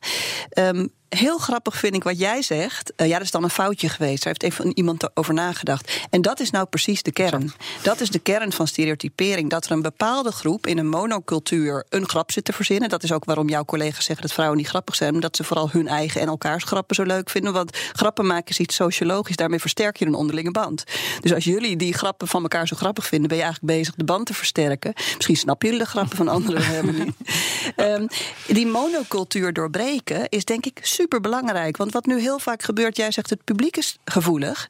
Um, 0.54 0.90
heel 1.10 1.38
grappig 1.38 1.78
vind 1.78 1.96
ik 1.96 2.04
wat 2.04 2.20
jij 2.20 2.42
zegt. 2.42 2.94
Uh, 2.98 3.08
ja, 3.08 3.14
dat 3.14 3.24
is 3.24 3.32
dan 3.32 3.44
een 3.44 3.50
foutje 3.50 3.90
geweest. 3.90 4.24
Daar 4.24 4.36
heeft 4.38 4.54
even 4.54 4.78
iemand 4.78 5.18
over 5.18 5.34
nagedacht. 5.34 6.06
En 6.10 6.22
dat 6.22 6.40
is 6.40 6.50
nou 6.50 6.66
precies 6.66 7.04
de 7.04 7.12
kern. 7.12 7.54
Dat 7.82 8.02
is 8.02 8.10
de 8.10 8.20
kern 8.20 8.52
van 8.52 8.68
stereotypering. 8.68 9.50
Dat 9.50 9.66
er 9.66 9.72
een 9.72 9.82
bepaalde 9.82 10.32
groep 10.32 10.68
in 10.68 10.78
een 10.78 10.90
monocultuur 10.90 11.86
een 11.90 12.10
grap 12.10 12.32
zit 12.32 12.46
te 12.46 12.54
verzinnen. 12.54 12.90
Dat 12.90 13.04
is 13.04 13.12
ook 13.12 13.26
waarom 13.26 13.50
jouw 13.50 13.66
collega's 13.66 14.06
zeggen 14.06 14.26
dat 14.26 14.34
vrouwen 14.34 14.58
niet 14.58 14.68
grappig 14.68 14.96
zijn. 14.96 15.14
Omdat 15.14 15.36
ze 15.36 15.44
vooral 15.44 15.70
hun 15.72 15.88
eigen 15.88 16.22
en 16.22 16.28
elkaars 16.28 16.64
grappen 16.64 16.96
zo 16.96 17.04
leuk 17.04 17.30
vinden. 17.30 17.54
Want 17.54 17.78
grappen 17.94 18.26
maken 18.26 18.50
is 18.50 18.60
iets 18.60 18.76
sociologisch. 18.76 19.36
Daarmee 19.36 19.60
versterk 19.60 19.98
je 19.98 20.06
een 20.06 20.14
onderlinge 20.14 20.52
band. 20.52 20.84
Dus 21.22 21.34
als 21.34 21.44
jullie 21.44 21.76
die 21.76 21.94
grappen 21.94 22.28
van 22.28 22.42
elkaar 22.42 22.68
zo 22.68 22.76
grappig 22.76 23.08
vinden, 23.08 23.28
ben 23.28 23.38
je 23.38 23.44
eigenlijk 23.44 23.74
bezig 23.78 23.96
de 23.96 24.04
band 24.04 24.26
te 24.26 24.34
versterken. 24.34 24.94
Misschien 25.16 25.36
snappen 25.36 25.68
jullie 25.68 25.84
de 25.84 25.90
grappen 25.90 26.18
van 26.18 26.28
anderen 26.28 26.64
helemaal 26.72 27.06
niet. 27.06 27.16
Um, 27.78 28.08
die 28.48 28.68
monocultuur 28.68 29.54
doorbreken 29.54 30.30
is 30.30 30.46
denk 30.46 30.66
ik 30.66 30.80
super 30.96 31.22
belangrijk. 31.22 31.78
Want 31.78 31.92
wat 31.92 32.06
nu 32.06 32.20
heel 32.20 32.40
vaak 32.40 32.64
gebeurt, 32.64 32.98
jij 32.98 33.12
zegt 33.12 33.30
het 33.30 33.44
publiek 33.44 33.78
is 33.78 33.98
gevoelig. 34.06 34.68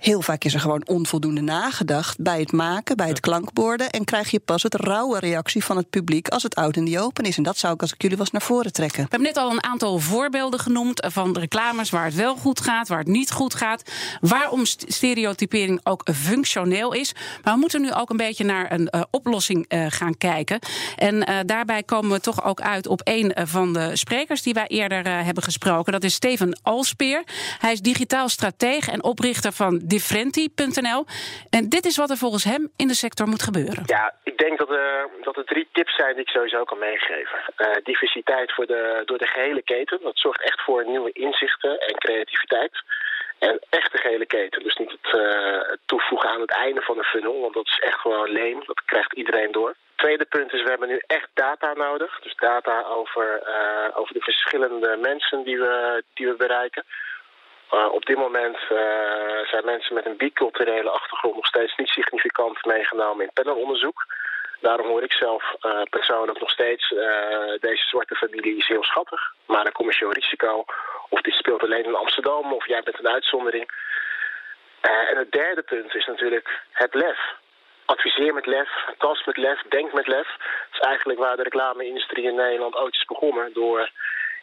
Heel 0.00 0.22
vaak 0.22 0.44
is 0.44 0.54
er 0.54 0.60
gewoon 0.60 0.86
onvoldoende 0.86 1.40
nagedacht 1.40 2.20
bij 2.20 2.40
het 2.40 2.52
maken, 2.52 2.96
bij 2.96 3.08
het 3.08 3.20
klankborden. 3.20 3.90
En 3.90 4.04
krijg 4.04 4.30
je 4.30 4.38
pas 4.38 4.62
het 4.62 4.74
rauwe 4.74 5.18
reactie 5.18 5.64
van 5.64 5.76
het 5.76 5.90
publiek 5.90 6.28
als 6.28 6.42
het 6.42 6.54
oud 6.54 6.76
in 6.76 6.84
die 6.84 7.00
open 7.00 7.24
is. 7.24 7.36
En 7.36 7.42
dat 7.42 7.58
zou 7.58 7.74
ik 7.74 7.80
als 7.80 7.92
ik 7.92 8.02
jullie 8.02 8.16
was 8.16 8.30
naar 8.30 8.42
voren 8.42 8.72
trekken. 8.72 9.02
We 9.02 9.08
hebben 9.10 9.28
net 9.28 9.36
al 9.36 9.50
een 9.50 9.64
aantal 9.64 9.98
voorbeelden 9.98 10.60
genoemd 10.60 11.06
van 11.08 11.38
reclames 11.38 11.90
waar 11.90 12.04
het 12.04 12.14
wel 12.14 12.36
goed 12.36 12.60
gaat, 12.60 12.88
waar 12.88 12.98
het 12.98 13.06
niet 13.06 13.30
goed 13.30 13.54
gaat. 13.54 13.82
Waarom 14.20 14.64
stereotypering 14.64 15.80
ook 15.82 16.08
functioneel 16.14 16.92
is. 16.92 17.14
Maar 17.42 17.54
we 17.54 17.60
moeten 17.60 17.80
nu 17.80 17.92
ook 17.92 18.10
een 18.10 18.16
beetje 18.16 18.44
naar 18.44 18.72
een 18.72 18.88
uh, 18.90 19.00
oplossing 19.10 19.64
uh, 19.68 19.86
gaan 19.88 20.16
kijken. 20.16 20.58
En 20.96 21.14
uh, 21.14 21.38
daarbij 21.46 21.82
komen 21.82 22.10
we 22.10 22.20
toch 22.20 22.44
ook 22.44 22.60
uit 22.60 22.86
op 22.86 23.00
een 23.04 23.32
van 23.44 23.72
de 23.72 23.96
sprekers 23.96 24.42
die 24.42 24.54
wij 24.54 24.66
eerder 24.66 25.24
hebben 25.24 25.42
gesproken. 25.42 25.92
Dat 25.92 26.04
is 26.04 26.14
Steven 26.14 26.58
Alspeer. 26.62 27.24
Hij 27.58 27.72
is 27.72 27.80
digitaal 27.80 28.28
stratege 28.28 28.90
en 28.90 29.04
oprichter 29.04 29.52
van 29.52 29.88
Differenti.nl. 29.94 31.02
En 31.50 31.68
dit 31.68 31.84
is 31.84 31.96
wat 31.96 32.10
er 32.10 32.16
volgens 32.16 32.44
hem 32.44 32.62
in 32.76 32.88
de 32.88 32.94
sector 33.04 33.26
moet 33.28 33.42
gebeuren. 33.42 33.82
Ja, 33.86 34.14
ik 34.22 34.38
denk 34.38 34.58
dat 34.58 34.70
er, 34.70 35.08
dat 35.22 35.36
er 35.36 35.44
drie 35.44 35.68
tips 35.72 35.94
zijn 35.94 36.14
die 36.14 36.22
ik 36.22 36.28
sowieso 36.28 36.64
kan 36.64 36.78
meegeven. 36.78 37.38
Uh, 37.58 37.66
diversiteit 37.82 38.52
voor 38.52 38.66
de, 38.66 39.02
door 39.04 39.18
de 39.18 39.26
gehele 39.26 39.62
keten. 39.62 39.98
Dat 40.02 40.18
zorgt 40.18 40.42
echt 40.42 40.60
voor 40.62 40.86
nieuwe 40.86 41.12
inzichten 41.12 41.80
en 41.80 41.94
creativiteit. 41.98 42.82
En 43.38 43.58
echt 43.70 43.92
de 43.92 43.98
gehele 43.98 44.26
keten. 44.26 44.62
Dus 44.62 44.76
niet 44.76 44.90
het, 44.90 45.14
uh, 45.14 45.70
het 45.72 45.80
toevoegen 45.86 46.28
aan 46.30 46.40
het 46.40 46.50
einde 46.50 46.80
van 46.80 46.96
de 46.96 47.04
funnel. 47.04 47.40
Want 47.40 47.54
dat 47.54 47.66
is 47.66 47.80
echt 47.80 48.00
gewoon 48.00 48.30
leem. 48.30 48.62
Dat 48.66 48.82
krijgt 48.84 49.12
iedereen 49.12 49.52
door 49.52 49.74
tweede 50.02 50.24
punt 50.24 50.52
is, 50.52 50.62
we 50.62 50.68
hebben 50.74 50.88
nu 50.88 51.00
echt 51.06 51.28
data 51.34 51.72
nodig. 51.72 52.20
Dus 52.20 52.34
data 52.36 52.82
over, 52.82 53.26
uh, 53.56 53.98
over 53.98 54.14
de 54.14 54.20
verschillende 54.30 54.96
mensen 54.96 55.42
die 55.44 55.58
we, 55.58 56.02
die 56.14 56.26
we 56.26 56.34
bereiken. 56.36 56.84
Op 57.70 58.04
dit 58.06 58.16
moment 58.16 58.58
zijn 59.50 59.64
mensen 59.64 59.94
met 59.94 60.06
een 60.06 60.16
biculturele 60.16 60.90
achtergrond 60.90 61.34
nog 61.34 61.46
steeds 61.46 61.76
niet 61.76 61.88
significant 61.88 62.64
meegenomen 62.64 63.24
in 63.24 63.32
panelonderzoek. 63.32 64.06
Daarom 64.60 64.86
hoor 64.86 65.02
ik 65.02 65.12
zelf 65.12 65.54
persoonlijk 65.90 66.40
nog 66.40 66.50
steeds 66.50 66.88
deze 67.60 67.84
zwarte 67.88 68.14
familie 68.14 68.56
is 68.56 68.66
heel 68.66 68.84
schattig, 68.84 69.34
maar 69.46 69.66
een 69.66 69.72
commercieel 69.72 70.12
risico. 70.12 70.64
Of 71.08 71.20
dit 71.20 71.34
speelt 71.34 71.62
alleen 71.62 71.84
in 71.84 71.94
Amsterdam 71.94 72.52
of 72.52 72.66
jij 72.66 72.82
bent 72.82 72.98
een 72.98 73.08
uitzondering. 73.08 73.70
en 74.80 75.16
het 75.16 75.32
derde 75.32 75.62
punt 75.62 75.94
is 75.94 76.06
natuurlijk 76.06 76.62
het 76.70 76.94
lef 76.94 77.38
adviseer 77.84 78.34
met 78.34 78.46
lef, 78.46 78.68
tast 78.98 79.26
met 79.26 79.36
lef, 79.36 79.62
denk 79.68 79.92
met 79.92 80.06
lef. 80.06 80.28
Dat 80.38 80.80
is 80.80 80.88
eigenlijk 80.92 81.18
waar 81.18 81.36
de 81.36 81.42
reclame-industrie 81.42 82.24
in 82.24 82.34
Nederland 82.34 82.76
ooit 82.76 82.94
is 82.94 83.04
begonnen. 83.04 83.52
Door 83.52 83.90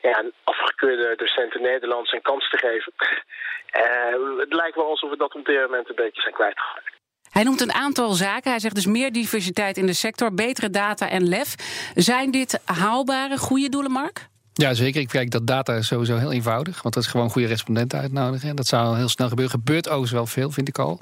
ja, 0.01 0.24
afgekeurde 0.44 1.16
docenten 1.16 1.62
Nederlands 1.62 2.12
een 2.12 2.22
kans 2.22 2.50
te 2.50 2.58
geven. 2.58 2.94
uh, 2.98 4.39
het 4.44 4.54
lijkt 4.54 4.75
wel 4.75 4.89
alsof 4.89 5.10
we 5.10 5.18
dat 5.18 5.36
op 5.36 5.46
dit 5.46 5.62
moment 5.62 5.89
een 5.89 5.96
beetje 5.96 6.22
zijn 6.22 6.34
kwijtgeraakt. 6.34 6.96
Hij 7.30 7.44
noemt 7.44 7.62
een 7.62 7.74
aantal 7.74 8.12
zaken. 8.12 8.51
Hij 8.51 8.60
zegt 8.60 8.75
dus 8.75 8.86
meer 8.86 9.12
diversiteit 9.12 9.77
in 9.77 9.86
de 9.86 9.94
sector, 9.94 10.34
betere 10.34 10.70
data 10.70 11.10
en 11.10 11.27
lef. 11.27 11.56
Zijn 11.96 12.32
dit 12.32 12.62
haalbare, 12.66 13.38
goede 13.38 13.70
doelen, 13.70 13.92
Mark? 13.92 14.27
Ja, 14.60 14.74
zeker. 14.74 15.02
Ik 15.02 15.08
kijk 15.08 15.32
dat 15.32 15.48
data 15.48 15.82
sowieso 15.82 16.18
heel 16.18 16.32
eenvoudig. 16.32 16.82
Want 16.82 16.94
dat 16.94 17.04
is 17.04 17.10
gewoon 17.10 17.30
goede 17.30 17.48
respondenten 17.48 18.00
uitnodigen. 18.00 18.56
Dat 18.56 18.68
zou 18.68 18.98
heel 18.98 19.10
snel 19.10 19.28
gebeuren. 19.28 19.54
Gebeurt 19.54 19.88
overigens 19.88 20.12
wel 20.12 20.26
veel, 20.26 20.52
vind 20.52 20.68
ik 20.68 20.80
al. 20.80 21.00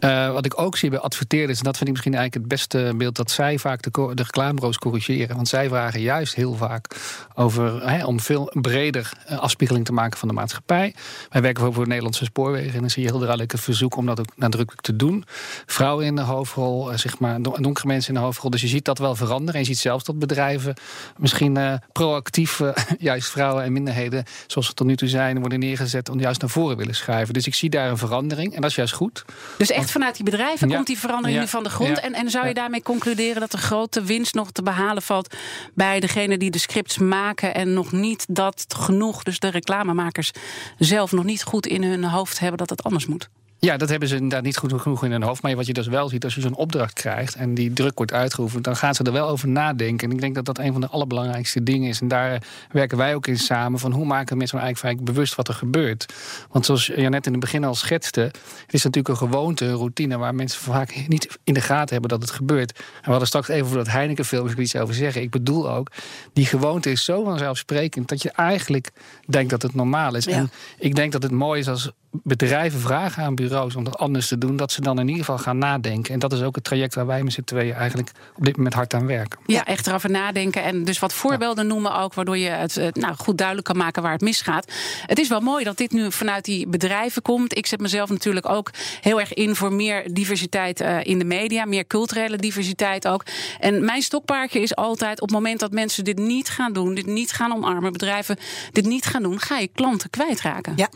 Uh, 0.00 0.32
wat 0.32 0.44
ik 0.44 0.60
ook 0.60 0.76
zie 0.76 0.90
bij 0.90 0.98
adverteerders, 0.98 1.58
en 1.58 1.64
dat 1.64 1.76
vind 1.76 1.88
ik 1.88 1.94
misschien 1.94 2.14
eigenlijk 2.14 2.44
het 2.44 2.58
beste 2.60 2.94
beeld, 2.96 3.16
dat 3.16 3.30
zij 3.30 3.58
vaak 3.58 3.82
de, 3.82 4.14
de 4.14 4.76
corrigeren. 4.78 5.36
Want 5.36 5.48
zij 5.48 5.68
vragen 5.68 6.00
juist 6.00 6.34
heel 6.34 6.54
vaak 6.54 6.96
over, 7.34 7.90
hè, 7.90 8.04
om 8.04 8.20
veel 8.20 8.52
breder 8.60 9.12
uh, 9.30 9.38
afspiegeling 9.38 9.84
te 9.84 9.92
maken 9.92 10.18
van 10.18 10.28
de 10.28 10.34
maatschappij. 10.34 10.94
Wij 11.30 11.42
werken 11.42 11.72
voor 11.72 11.82
de 11.82 11.88
Nederlandse 11.88 12.24
spoorwegen 12.24 12.74
en 12.74 12.80
dan 12.80 12.90
zie 12.90 13.02
je 13.02 13.08
heel 13.08 13.18
duidelijk 13.18 13.52
een 13.52 13.58
verzoek 13.58 13.96
om 13.96 14.06
dat 14.06 14.20
ook 14.20 14.36
nadrukkelijk 14.36 14.82
te 14.82 14.96
doen. 14.96 15.24
Vrouwen 15.66 16.06
in 16.06 16.16
de 16.16 16.22
hoofdrol, 16.22 16.92
uh, 16.92 16.98
zeg 16.98 17.18
maar, 17.18 17.42
donkere 17.42 17.86
mensen 17.86 18.14
in 18.14 18.20
de 18.20 18.26
hoofdrol. 18.26 18.50
Dus 18.50 18.60
je 18.60 18.68
ziet 18.68 18.84
dat 18.84 18.98
wel 18.98 19.14
veranderen. 19.14 19.54
En 19.54 19.60
je 19.60 19.66
ziet 19.66 19.78
zelfs 19.78 20.04
dat 20.04 20.18
bedrijven 20.18 20.74
misschien 21.16 21.80
proactief 21.92 22.60
juist 22.98 23.30
vrouwen 23.30 23.64
en 23.64 23.72
minderheden, 23.72 24.24
zoals 24.46 24.68
we 24.68 24.74
tot 24.74 24.86
nu 24.86 24.96
toe 24.96 25.08
zijn, 25.08 25.40
worden 25.40 25.58
neergezet 25.58 26.08
om 26.08 26.20
juist 26.20 26.40
naar 26.40 26.50
voren 26.50 26.76
willen 26.76 26.94
schuiven. 26.94 27.34
Dus 27.34 27.46
ik 27.46 27.54
zie 27.54 27.70
daar 27.70 27.90
een 27.90 27.98
verandering 27.98 28.54
en 28.54 28.60
dat 28.60 28.70
is 28.70 28.76
juist 28.76 28.94
goed. 28.94 29.24
Dus 29.58 29.70
echt 29.70 29.90
vanuit 29.90 30.14
die 30.14 30.24
bedrijven 30.24 30.68
komt 30.68 30.86
die 30.86 30.98
verandering 30.98 31.40
nu 31.40 31.48
van 31.48 31.62
de 31.62 31.70
grond. 31.70 32.00
En, 32.00 32.12
en 32.12 32.30
zou 32.30 32.46
je 32.46 32.54
daarmee 32.54 32.82
concluderen 32.82 33.40
dat 33.40 33.50
de 33.50 33.58
grote 33.58 34.02
winst 34.02 34.34
nog 34.34 34.50
te 34.50 34.62
behalen 34.62 35.02
valt 35.02 35.34
bij 35.74 36.00
degene 36.00 36.38
die 36.38 36.50
de 36.50 36.58
scripts 36.58 36.98
maken 36.98 37.54
en 37.54 37.72
nog 37.72 37.92
niet 37.92 38.26
dat 38.28 38.64
genoeg, 38.76 39.22
dus 39.22 39.38
de 39.38 39.48
reclamemakers 39.48 40.30
zelf 40.78 41.12
nog 41.12 41.24
niet 41.24 41.42
goed 41.42 41.66
in 41.66 41.82
hun 41.82 42.04
hoofd 42.04 42.38
hebben 42.38 42.58
dat 42.58 42.70
het 42.70 42.82
anders 42.82 43.06
moet? 43.06 43.28
Ja, 43.60 43.76
dat 43.76 43.88
hebben 43.88 44.08
ze 44.08 44.14
inderdaad 44.14 44.42
niet 44.42 44.56
goed 44.56 44.80
genoeg 44.80 45.04
in 45.04 45.10
hun 45.10 45.22
hoofd. 45.22 45.42
Maar 45.42 45.56
wat 45.56 45.66
je 45.66 45.72
dus 45.72 45.86
wel 45.86 46.08
ziet, 46.08 46.24
als 46.24 46.34
je 46.34 46.40
zo'n 46.40 46.54
opdracht 46.54 46.92
krijgt 46.92 47.34
en 47.34 47.54
die 47.54 47.72
druk 47.72 47.96
wordt 47.96 48.12
uitgeoefend, 48.12 48.64
dan 48.64 48.76
gaan 48.76 48.94
ze 48.94 49.02
er 49.02 49.12
wel 49.12 49.28
over 49.28 49.48
nadenken. 49.48 50.08
En 50.08 50.14
ik 50.14 50.20
denk 50.20 50.34
dat 50.34 50.44
dat 50.44 50.58
een 50.58 50.72
van 50.72 50.80
de 50.80 50.88
allerbelangrijkste 50.88 51.62
dingen 51.62 51.88
is. 51.88 52.00
En 52.00 52.08
daar 52.08 52.42
werken 52.70 52.98
wij 52.98 53.14
ook 53.14 53.26
in 53.26 53.38
samen. 53.38 53.78
Van 53.78 53.92
hoe 53.92 54.04
maken 54.04 54.36
mensen 54.36 54.56
nou 54.56 54.68
eigenlijk 54.68 55.04
bewust 55.04 55.34
wat 55.34 55.48
er 55.48 55.54
gebeurt? 55.54 56.14
Want 56.50 56.66
zoals 56.66 56.86
je 56.86 57.08
net 57.08 57.26
in 57.26 57.32
het 57.32 57.40
begin 57.40 57.64
al 57.64 57.74
schetste, 57.74 58.20
het 58.20 58.74
is 58.74 58.82
natuurlijk 58.84 59.08
een 59.08 59.28
gewoonte, 59.28 59.64
een 59.64 59.74
routine 59.74 60.18
waar 60.18 60.34
mensen 60.34 60.60
vaak 60.60 61.08
niet 61.08 61.38
in 61.44 61.54
de 61.54 61.60
gaten 61.60 61.92
hebben 61.92 62.10
dat 62.10 62.20
het 62.20 62.30
gebeurt. 62.30 62.72
En 62.72 63.04
we 63.04 63.10
hadden 63.10 63.28
straks 63.28 63.48
even 63.48 63.66
voor 63.66 63.76
dat 63.76 63.88
Heineken-film 63.88 64.58
iets 64.58 64.76
over 64.76 64.94
zeggen. 64.94 65.22
Ik 65.22 65.30
bedoel 65.30 65.70
ook, 65.70 65.90
die 66.32 66.46
gewoonte 66.46 66.90
is 66.90 67.04
zo 67.04 67.24
vanzelfsprekend 67.24 68.08
dat 68.08 68.22
je 68.22 68.30
eigenlijk 68.30 68.90
denkt 69.26 69.50
dat 69.50 69.62
het 69.62 69.74
normaal 69.74 70.14
is. 70.14 70.26
En 70.26 70.50
ik 70.78 70.94
denk 70.94 71.12
dat 71.12 71.22
het 71.22 71.32
mooi 71.32 71.60
is 71.60 71.68
als 71.68 71.90
bedrijven 72.10 72.80
vragen 72.80 73.22
aan 73.22 73.34
bureaus 73.34 73.47
om 73.52 73.84
dat 73.84 73.98
anders 73.98 74.28
te 74.28 74.38
doen, 74.38 74.56
dat 74.56 74.72
ze 74.72 74.80
dan 74.80 74.98
in 74.98 75.08
ieder 75.08 75.24
geval 75.24 75.38
gaan 75.38 75.58
nadenken. 75.58 76.14
En 76.14 76.18
dat 76.18 76.32
is 76.32 76.42
ook 76.42 76.54
het 76.54 76.64
traject 76.64 76.94
waar 76.94 77.06
wij 77.06 77.22
met 77.22 77.32
z'n 77.32 77.42
tweeën 77.42 77.74
eigenlijk 77.74 78.10
op 78.36 78.44
dit 78.44 78.56
moment 78.56 78.74
hard 78.74 78.94
aan 78.94 79.06
werken. 79.06 79.38
Ja, 79.46 79.64
echt 79.64 79.86
erover 79.86 80.10
nadenken 80.10 80.62
en 80.62 80.84
dus 80.84 80.98
wat 80.98 81.12
voorbeelden 81.12 81.66
noemen 81.66 81.94
ook, 81.94 82.14
waardoor 82.14 82.38
je 82.38 82.48
het 82.48 82.78
nou, 82.92 83.14
goed 83.16 83.38
duidelijk 83.38 83.66
kan 83.66 83.76
maken 83.76 84.02
waar 84.02 84.12
het 84.12 84.20
misgaat. 84.20 84.72
Het 85.06 85.18
is 85.18 85.28
wel 85.28 85.40
mooi 85.40 85.64
dat 85.64 85.76
dit 85.76 85.92
nu 85.92 86.12
vanuit 86.12 86.44
die 86.44 86.66
bedrijven 86.66 87.22
komt. 87.22 87.56
Ik 87.56 87.66
zet 87.66 87.80
mezelf 87.80 88.08
natuurlijk 88.08 88.48
ook 88.48 88.70
heel 89.00 89.20
erg 89.20 89.34
in 89.34 89.56
voor 89.56 89.72
meer 89.72 90.14
diversiteit 90.14 90.80
uh, 90.80 91.04
in 91.04 91.18
de 91.18 91.24
media, 91.24 91.64
meer 91.64 91.86
culturele 91.86 92.36
diversiteit 92.36 93.08
ook. 93.08 93.24
En 93.60 93.84
mijn 93.84 94.02
stokpaardje 94.02 94.60
is 94.60 94.76
altijd 94.76 95.20
op 95.20 95.28
het 95.28 95.36
moment 95.36 95.60
dat 95.60 95.72
mensen 95.72 96.04
dit 96.04 96.18
niet 96.18 96.48
gaan 96.48 96.72
doen, 96.72 96.94
dit 96.94 97.06
niet 97.06 97.32
gaan 97.32 97.52
omarmen, 97.52 97.92
bedrijven 97.92 98.36
dit 98.72 98.86
niet 98.86 99.06
gaan 99.06 99.22
doen, 99.22 99.40
ga 99.40 99.58
je 99.58 99.68
klanten 99.68 100.10
kwijtraken. 100.10 100.72
Ja, 100.76 100.88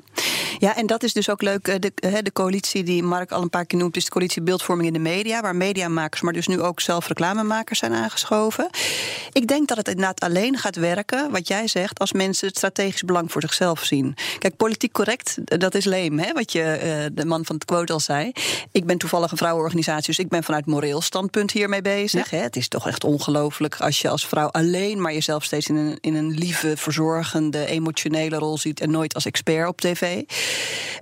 ja 0.59 0.77
en 0.77 0.87
dat 0.87 1.03
is 1.03 1.13
dus 1.13 1.31
ook 1.31 1.43
leuk. 1.43 1.69
Eh, 1.69 1.75
de, 1.79 1.93
de 2.23 2.31
coalitie 2.43 2.83
die 2.83 3.03
Mark 3.03 3.33
al 3.33 3.43
een 3.43 3.51
paar 3.51 3.67
keer 3.67 3.79
noemt, 3.79 3.97
is 3.97 4.05
de 4.05 4.11
coalitie 4.11 4.43
Beeldvorming 4.43 4.87
in 4.87 4.93
de 4.93 4.99
Media. 5.11 5.41
Waar 5.41 5.57
mediamakers, 5.57 6.21
maar 6.21 6.33
dus 6.33 6.47
nu 6.47 6.61
ook 6.61 6.81
zelf 6.81 7.07
reclamemakers 7.07 7.79
zijn 7.79 7.93
aangeschoven. 7.93 8.71
Ik 9.33 9.47
denk 9.47 9.69
dat 9.69 9.77
het 9.77 9.89
inderdaad 9.89 10.21
alleen 10.21 10.59
gaat 10.59 10.77
werken, 10.77 11.31
wat 11.31 11.49
jij 11.49 11.67
zegt, 11.67 11.99
als 11.99 12.13
mensen 12.13 12.47
het 12.47 12.57
strategisch 12.57 13.03
belang 13.03 13.33
voor 13.33 13.41
zichzelf 13.41 13.85
zien. 13.85 14.15
Kijk, 14.39 14.57
politiek 14.57 14.93
correct, 14.93 15.39
dat 15.61 15.75
is 15.75 15.85
leem, 15.85 16.19
hè, 16.19 16.33
wat 16.33 16.53
je, 16.53 16.81
uh, 17.09 17.17
de 17.17 17.25
man 17.25 17.45
van 17.45 17.55
het 17.55 17.65
quote 17.65 17.93
al 17.93 18.01
zei. 18.01 18.33
Ik 18.73 18.87
ben 18.87 18.99
toevallig 18.99 19.31
een 19.31 19.37
vrouwenorganisatie, 19.37 20.07
dus 20.07 20.19
ik 20.19 20.29
ben 20.29 20.45
vanuit 20.45 20.67
moreel 20.67 21.01
standpunt 21.01 21.51
hiermee 21.51 21.83
bezig. 21.83 22.31
Ja. 22.31 22.37
Hè. 22.37 22.43
Het 22.43 22.57
is 22.57 22.69
toch 22.69 22.87
echt 22.87 23.05
ongelooflijk 23.05 23.81
als 23.81 24.01
je 24.01 24.09
als 24.09 24.27
vrouw 24.27 24.49
alleen 24.49 25.01
maar 25.01 25.13
jezelf 25.13 25.45
steeds 25.45 25.69
in 25.69 25.77
een, 25.77 25.99
in 26.01 26.15
een 26.15 26.31
lieve, 26.31 26.77
verzorgende, 26.77 27.67
emotionele 27.67 28.37
rol 28.37 28.59
ziet 28.59 28.81
en 28.81 28.91
nooit 28.91 29.15
als 29.15 29.27
expert 29.27 29.69
op 29.69 29.81
tv. 29.81 30.23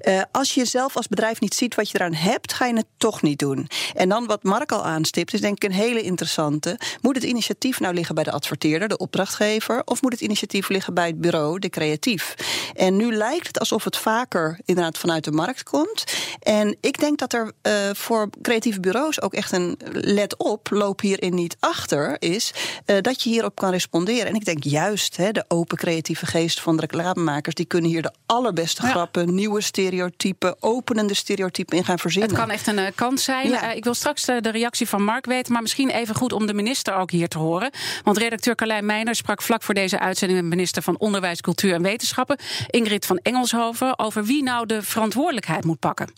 Uh, 0.08 0.22
als 0.32 0.54
je 0.54 0.64
zelf 0.64 0.96
als 0.96 1.08
bedrijf 1.08 1.29
niet 1.38 1.54
ziet 1.54 1.74
wat 1.74 1.90
je 1.90 1.98
eraan 1.98 2.14
hebt, 2.14 2.52
ga 2.52 2.66
je 2.66 2.74
het 2.74 2.86
toch 2.96 3.22
niet 3.22 3.38
doen. 3.38 3.68
En 3.94 4.08
dan 4.08 4.26
wat 4.26 4.42
Mark 4.42 4.72
al 4.72 4.84
aanstipt, 4.84 5.32
is 5.32 5.40
denk 5.40 5.56
ik 5.56 5.70
een 5.70 5.76
hele 5.76 6.02
interessante. 6.02 6.78
Moet 7.00 7.14
het 7.14 7.24
initiatief 7.24 7.80
nou 7.80 7.94
liggen 7.94 8.14
bij 8.14 8.24
de 8.24 8.32
adverteerder, 8.32 8.88
de 8.88 8.96
opdrachtgever, 8.96 9.82
of 9.84 10.02
moet 10.02 10.12
het 10.12 10.20
initiatief 10.20 10.68
liggen 10.68 10.94
bij 10.94 11.06
het 11.06 11.20
bureau, 11.20 11.58
de 11.58 11.68
creatief? 11.68 12.34
En 12.74 12.96
nu 12.96 13.14
lijkt 13.14 13.46
het 13.46 13.58
alsof 13.58 13.84
het 13.84 13.96
vaker 13.96 14.58
inderdaad 14.64 14.98
vanuit 14.98 15.24
de 15.24 15.32
markt 15.32 15.62
komt. 15.62 16.04
En 16.40 16.76
ik 16.80 16.98
denk 16.98 17.18
dat 17.18 17.32
er 17.32 17.52
uh, 17.62 17.72
voor 17.92 18.28
creatieve 18.42 18.80
bureaus 18.80 19.22
ook 19.22 19.34
echt 19.34 19.52
een 19.52 19.78
let 19.92 20.36
op, 20.36 20.70
loop 20.70 21.00
hierin 21.00 21.34
niet 21.34 21.56
achter, 21.60 22.16
is 22.18 22.52
uh, 22.86 22.96
dat 23.00 23.22
je 23.22 23.30
hierop 23.30 23.54
kan 23.54 23.70
responderen. 23.70 24.26
En 24.26 24.34
ik 24.34 24.44
denk 24.44 24.64
juist 24.64 25.16
hè, 25.16 25.32
de 25.32 25.44
open 25.48 25.76
creatieve 25.76 26.26
geest 26.26 26.60
van 26.60 26.76
de 26.76 26.80
reclamemakers, 26.80 27.54
die 27.54 27.64
kunnen 27.66 27.90
hier 27.90 28.02
de 28.02 28.12
allerbeste 28.26 28.82
ja. 28.82 28.90
grappen, 28.90 29.34
nieuwe 29.34 29.60
stereotypen, 29.60 30.56
openende 30.62 31.14
stereotypen 31.20 31.76
in 31.76 31.84
gaan 31.84 31.98
verzinnen. 31.98 32.30
Het 32.30 32.38
kan 32.38 32.50
echt 32.50 32.66
een 32.66 32.78
uh, 32.78 32.84
kans 32.94 33.24
zijn. 33.24 33.48
Ja. 33.48 33.70
Uh, 33.70 33.76
ik 33.76 33.84
wil 33.84 33.94
straks 33.94 34.24
de, 34.24 34.40
de, 34.40 34.50
reactie 34.50 34.88
van 34.88 35.02
Mark 35.02 35.26
weten, 35.26 35.52
maar 35.52 35.62
misschien 35.62 35.90
even 35.90 36.14
goed 36.14 36.32
om 36.32 36.46
de 36.46 36.54
minister 36.54 36.94
ook 36.94 37.10
hier 37.10 37.28
te 37.28 37.38
horen. 37.38 37.70
Want 38.04 38.18
redacteur 38.18 38.54
Carlijn 38.54 38.86
Meijner 38.86 39.14
sprak 39.14 39.42
vlak 39.42 39.62
voor 39.62 39.74
deze 39.74 39.98
uitzending 39.98 40.40
met 40.40 40.50
minister 40.50 40.82
van 40.82 40.98
Onderwijs, 40.98 41.40
Cultuur 41.40 41.74
en 41.74 41.82
Wetenschappen, 41.82 42.38
Ingrid 42.66 43.06
van 43.06 43.18
Engelshoven, 43.22 43.98
over 43.98 44.24
wie 44.24 44.42
nou 44.42 44.66
de 44.66 44.82
verantwoordelijkheid 44.82 45.64
moet 45.64 45.78
pakken. 45.78 46.12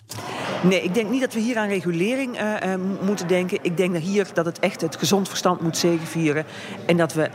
Nee, 0.63 0.83
ik 0.83 0.95
denk 0.95 1.11
niet 1.11 1.21
dat 1.21 1.35
we 1.35 1.41
hier 1.41 1.59
aan 1.59 1.69
regulering 1.69 2.41
uh, 2.41 2.75
moeten 3.03 3.29
denken. 3.29 3.59
Ik 3.63 3.77
denk 3.77 3.93
dat 3.93 4.03
hier 4.03 4.27
dat 4.35 4.45
het 4.45 4.59
echt 4.59 4.81
het 4.81 4.97
gezond 4.97 5.29
verstand 5.29 5.61
moet 5.61 5.77
zegenvieren. 5.77 6.45
En 6.87 6.97
dat 6.97 7.13
we 7.13 7.31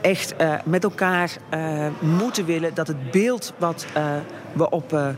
echt 0.00 0.34
uh, 0.40 0.54
met 0.64 0.84
elkaar 0.84 1.36
uh, 1.54 1.86
moeten 2.00 2.44
willen 2.44 2.74
dat 2.74 2.86
het 2.86 3.10
beeld 3.10 3.52
wat 3.58 3.86
uh, 3.96 4.14
we 4.52 4.70
op 4.70 5.16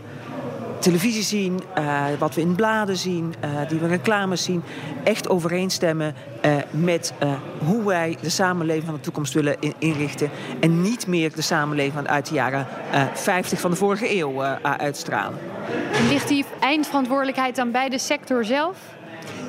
televisie 0.78 1.22
zien, 1.22 1.60
uh, 1.78 2.04
wat 2.18 2.34
we 2.34 2.40
in 2.40 2.54
bladen 2.54 2.96
zien, 2.96 3.34
uh, 3.44 3.68
die 3.68 3.78
we 3.78 3.86
reclames 3.86 4.42
zien, 4.42 4.62
echt 5.04 5.28
overeenstemmen 5.28 6.14
uh, 6.44 6.52
met 6.70 7.12
hoe 7.66 7.84
wij 7.84 8.16
de 8.20 8.30
samenleving 8.30 8.84
van 8.84 8.94
de 8.94 9.00
toekomst 9.00 9.34
willen 9.34 9.56
in 9.60 9.74
inrichten. 9.78 10.30
En 10.60 10.82
niet 10.82 11.06
meer 11.06 11.34
de 11.34 11.42
samenleving 11.42 12.06
uit 12.06 12.28
de 12.28 12.34
jaren 12.34 12.66
50 13.14 13.60
van 13.60 13.70
de 13.70 13.76
vorige 13.76 14.16
eeuw 14.16 14.42
uitstralen. 14.62 15.38
Ligt 16.08 16.28
die 16.28 16.44
eindverantwoordelijkheid 16.60 17.56
dan 17.56 17.70
bij 17.70 17.88
de 17.88 17.98
sector 17.98 18.44
zelf? 18.44 18.76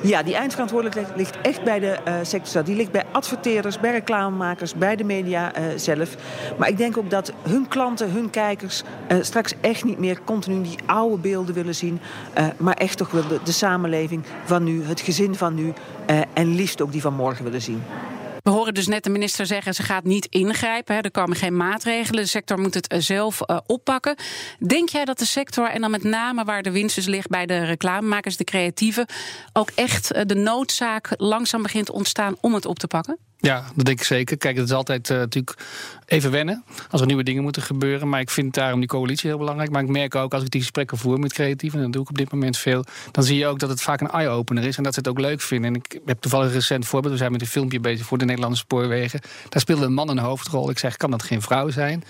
Ja, 0.02 0.22
die 0.22 0.34
eindverantwoordelijkheid 0.34 1.16
ligt 1.16 1.40
echt 1.40 1.62
bij 1.62 1.78
de 1.78 1.98
uh, 2.08 2.14
sector. 2.22 2.64
Die 2.64 2.76
ligt 2.76 2.90
bij 2.90 3.04
adverteerders, 3.12 3.80
bij 3.80 3.90
reclamemakers, 3.90 4.74
bij 4.74 4.96
de 4.96 5.04
media 5.04 5.58
uh, 5.58 5.64
zelf. 5.76 6.16
Maar 6.58 6.68
ik 6.68 6.76
denk 6.76 6.96
ook 6.96 7.10
dat 7.10 7.32
hun 7.42 7.68
klanten, 7.68 8.10
hun 8.10 8.30
kijkers... 8.30 8.82
Uh, 9.12 9.18
straks 9.20 9.54
echt 9.60 9.84
niet 9.84 9.98
meer 9.98 10.20
continu 10.24 10.62
die 10.62 10.78
oude 10.86 11.16
beelden 11.16 11.54
willen 11.54 11.74
zien... 11.74 12.00
maar 12.56 12.74
echt 12.74 12.96
toch 12.96 13.10
wel 13.10 13.28
de, 13.28 13.40
de, 13.44 13.52
samenleving 13.52 14.24
van 14.44 14.64
nu, 14.64 14.84
het 14.84 15.00
gezin 15.00 15.34
van 15.34 15.54
nu... 15.54 15.72
en 16.32 16.54
liefst 16.54 16.82
ook 16.82 16.92
die 16.92 17.00
van 17.00 17.14
morgen 17.14 17.44
willen 17.44 17.62
zien. 17.62 17.82
We 18.42 18.50
horen 18.50 18.74
dus 18.74 18.86
net 18.86 19.04
de 19.04 19.10
minister 19.10 19.46
zeggen, 19.46 19.74
ze 19.74 19.82
gaat 19.82 20.04
niet 20.04 20.26
ingrijpen. 20.26 20.94
Hè. 20.94 21.00
Er 21.00 21.10
komen 21.10 21.36
geen 21.36 21.56
maatregelen. 21.56 22.22
De 22.22 22.28
sector 22.28 22.58
moet 22.58 22.74
het 22.74 22.94
zelf 22.98 23.40
uh, 23.46 23.58
oppakken. 23.66 24.14
Denk 24.58 24.88
jij 24.88 25.04
dat 25.04 25.18
de 25.18 25.24
sector, 25.24 25.68
en 25.68 25.80
dan 25.80 25.90
met 25.90 26.02
name 26.02 26.44
waar 26.44 26.62
de 26.62 26.70
winst 26.70 26.94
dus 26.94 27.06
ligt 27.06 27.28
bij 27.28 27.46
de 27.46 27.64
reclamemakers, 27.64 28.36
de 28.36 28.44
creatieven, 28.44 29.06
ook 29.52 29.70
echt 29.74 30.14
uh, 30.14 30.22
de 30.26 30.34
noodzaak 30.34 31.08
langzaam 31.16 31.62
begint 31.62 31.86
te 31.86 31.92
ontstaan 31.92 32.36
om 32.40 32.54
het 32.54 32.66
op 32.66 32.78
te 32.78 32.86
pakken? 32.86 33.29
Ja, 33.40 33.64
dat 33.74 33.84
denk 33.84 34.00
ik 34.00 34.06
zeker. 34.06 34.36
Kijk, 34.36 34.56
het 34.56 34.64
is 34.64 34.72
altijd 34.72 35.10
uh, 35.10 35.18
natuurlijk 35.18 35.56
even 36.06 36.30
wennen 36.30 36.64
als 36.90 37.00
er 37.00 37.06
nieuwe 37.06 37.22
dingen 37.22 37.42
moeten 37.42 37.62
gebeuren. 37.62 38.08
Maar 38.08 38.20
ik 38.20 38.30
vind 38.30 38.54
daarom 38.54 38.80
die 38.80 38.88
coalitie 38.88 39.28
heel 39.28 39.38
belangrijk. 39.38 39.70
Maar 39.70 39.82
ik 39.82 39.88
merk 39.88 40.14
ook 40.14 40.34
als 40.34 40.42
ik 40.42 40.50
die 40.50 40.60
gesprekken 40.60 40.98
voer 40.98 41.18
met 41.18 41.32
creatieven, 41.32 41.78
en 41.78 41.84
dat 41.84 41.92
doe 41.92 42.02
ik 42.02 42.08
op 42.08 42.18
dit 42.18 42.32
moment 42.32 42.56
veel, 42.56 42.84
dan 43.10 43.24
zie 43.24 43.38
je 43.38 43.46
ook 43.46 43.58
dat 43.58 43.68
het 43.68 43.82
vaak 43.82 44.00
een 44.00 44.10
eye-opener 44.10 44.64
is 44.64 44.76
en 44.76 44.82
dat 44.82 44.94
ze 44.94 44.98
het 44.98 45.08
ook 45.08 45.18
leuk 45.18 45.40
vinden. 45.40 45.74
En 45.74 45.82
ik 45.84 46.00
heb 46.06 46.20
toevallig 46.20 46.46
een 46.46 46.52
recent 46.52 46.86
voorbeeld. 46.86 47.12
We 47.12 47.18
zijn 47.18 47.32
met 47.32 47.40
een 47.40 47.46
filmpje 47.46 47.80
bezig 47.80 48.06
voor 48.06 48.18
de 48.18 48.24
Nederlandse 48.24 48.60
spoorwegen. 48.60 49.20
Daar 49.48 49.60
speelde 49.60 49.84
een 49.84 49.94
man 49.94 50.08
een 50.08 50.18
hoofdrol. 50.18 50.70
Ik 50.70 50.78
zeg, 50.78 50.96
kan 50.96 51.10
dat 51.10 51.22
geen 51.22 51.42
vrouw 51.42 51.70
zijn? 51.70 52.04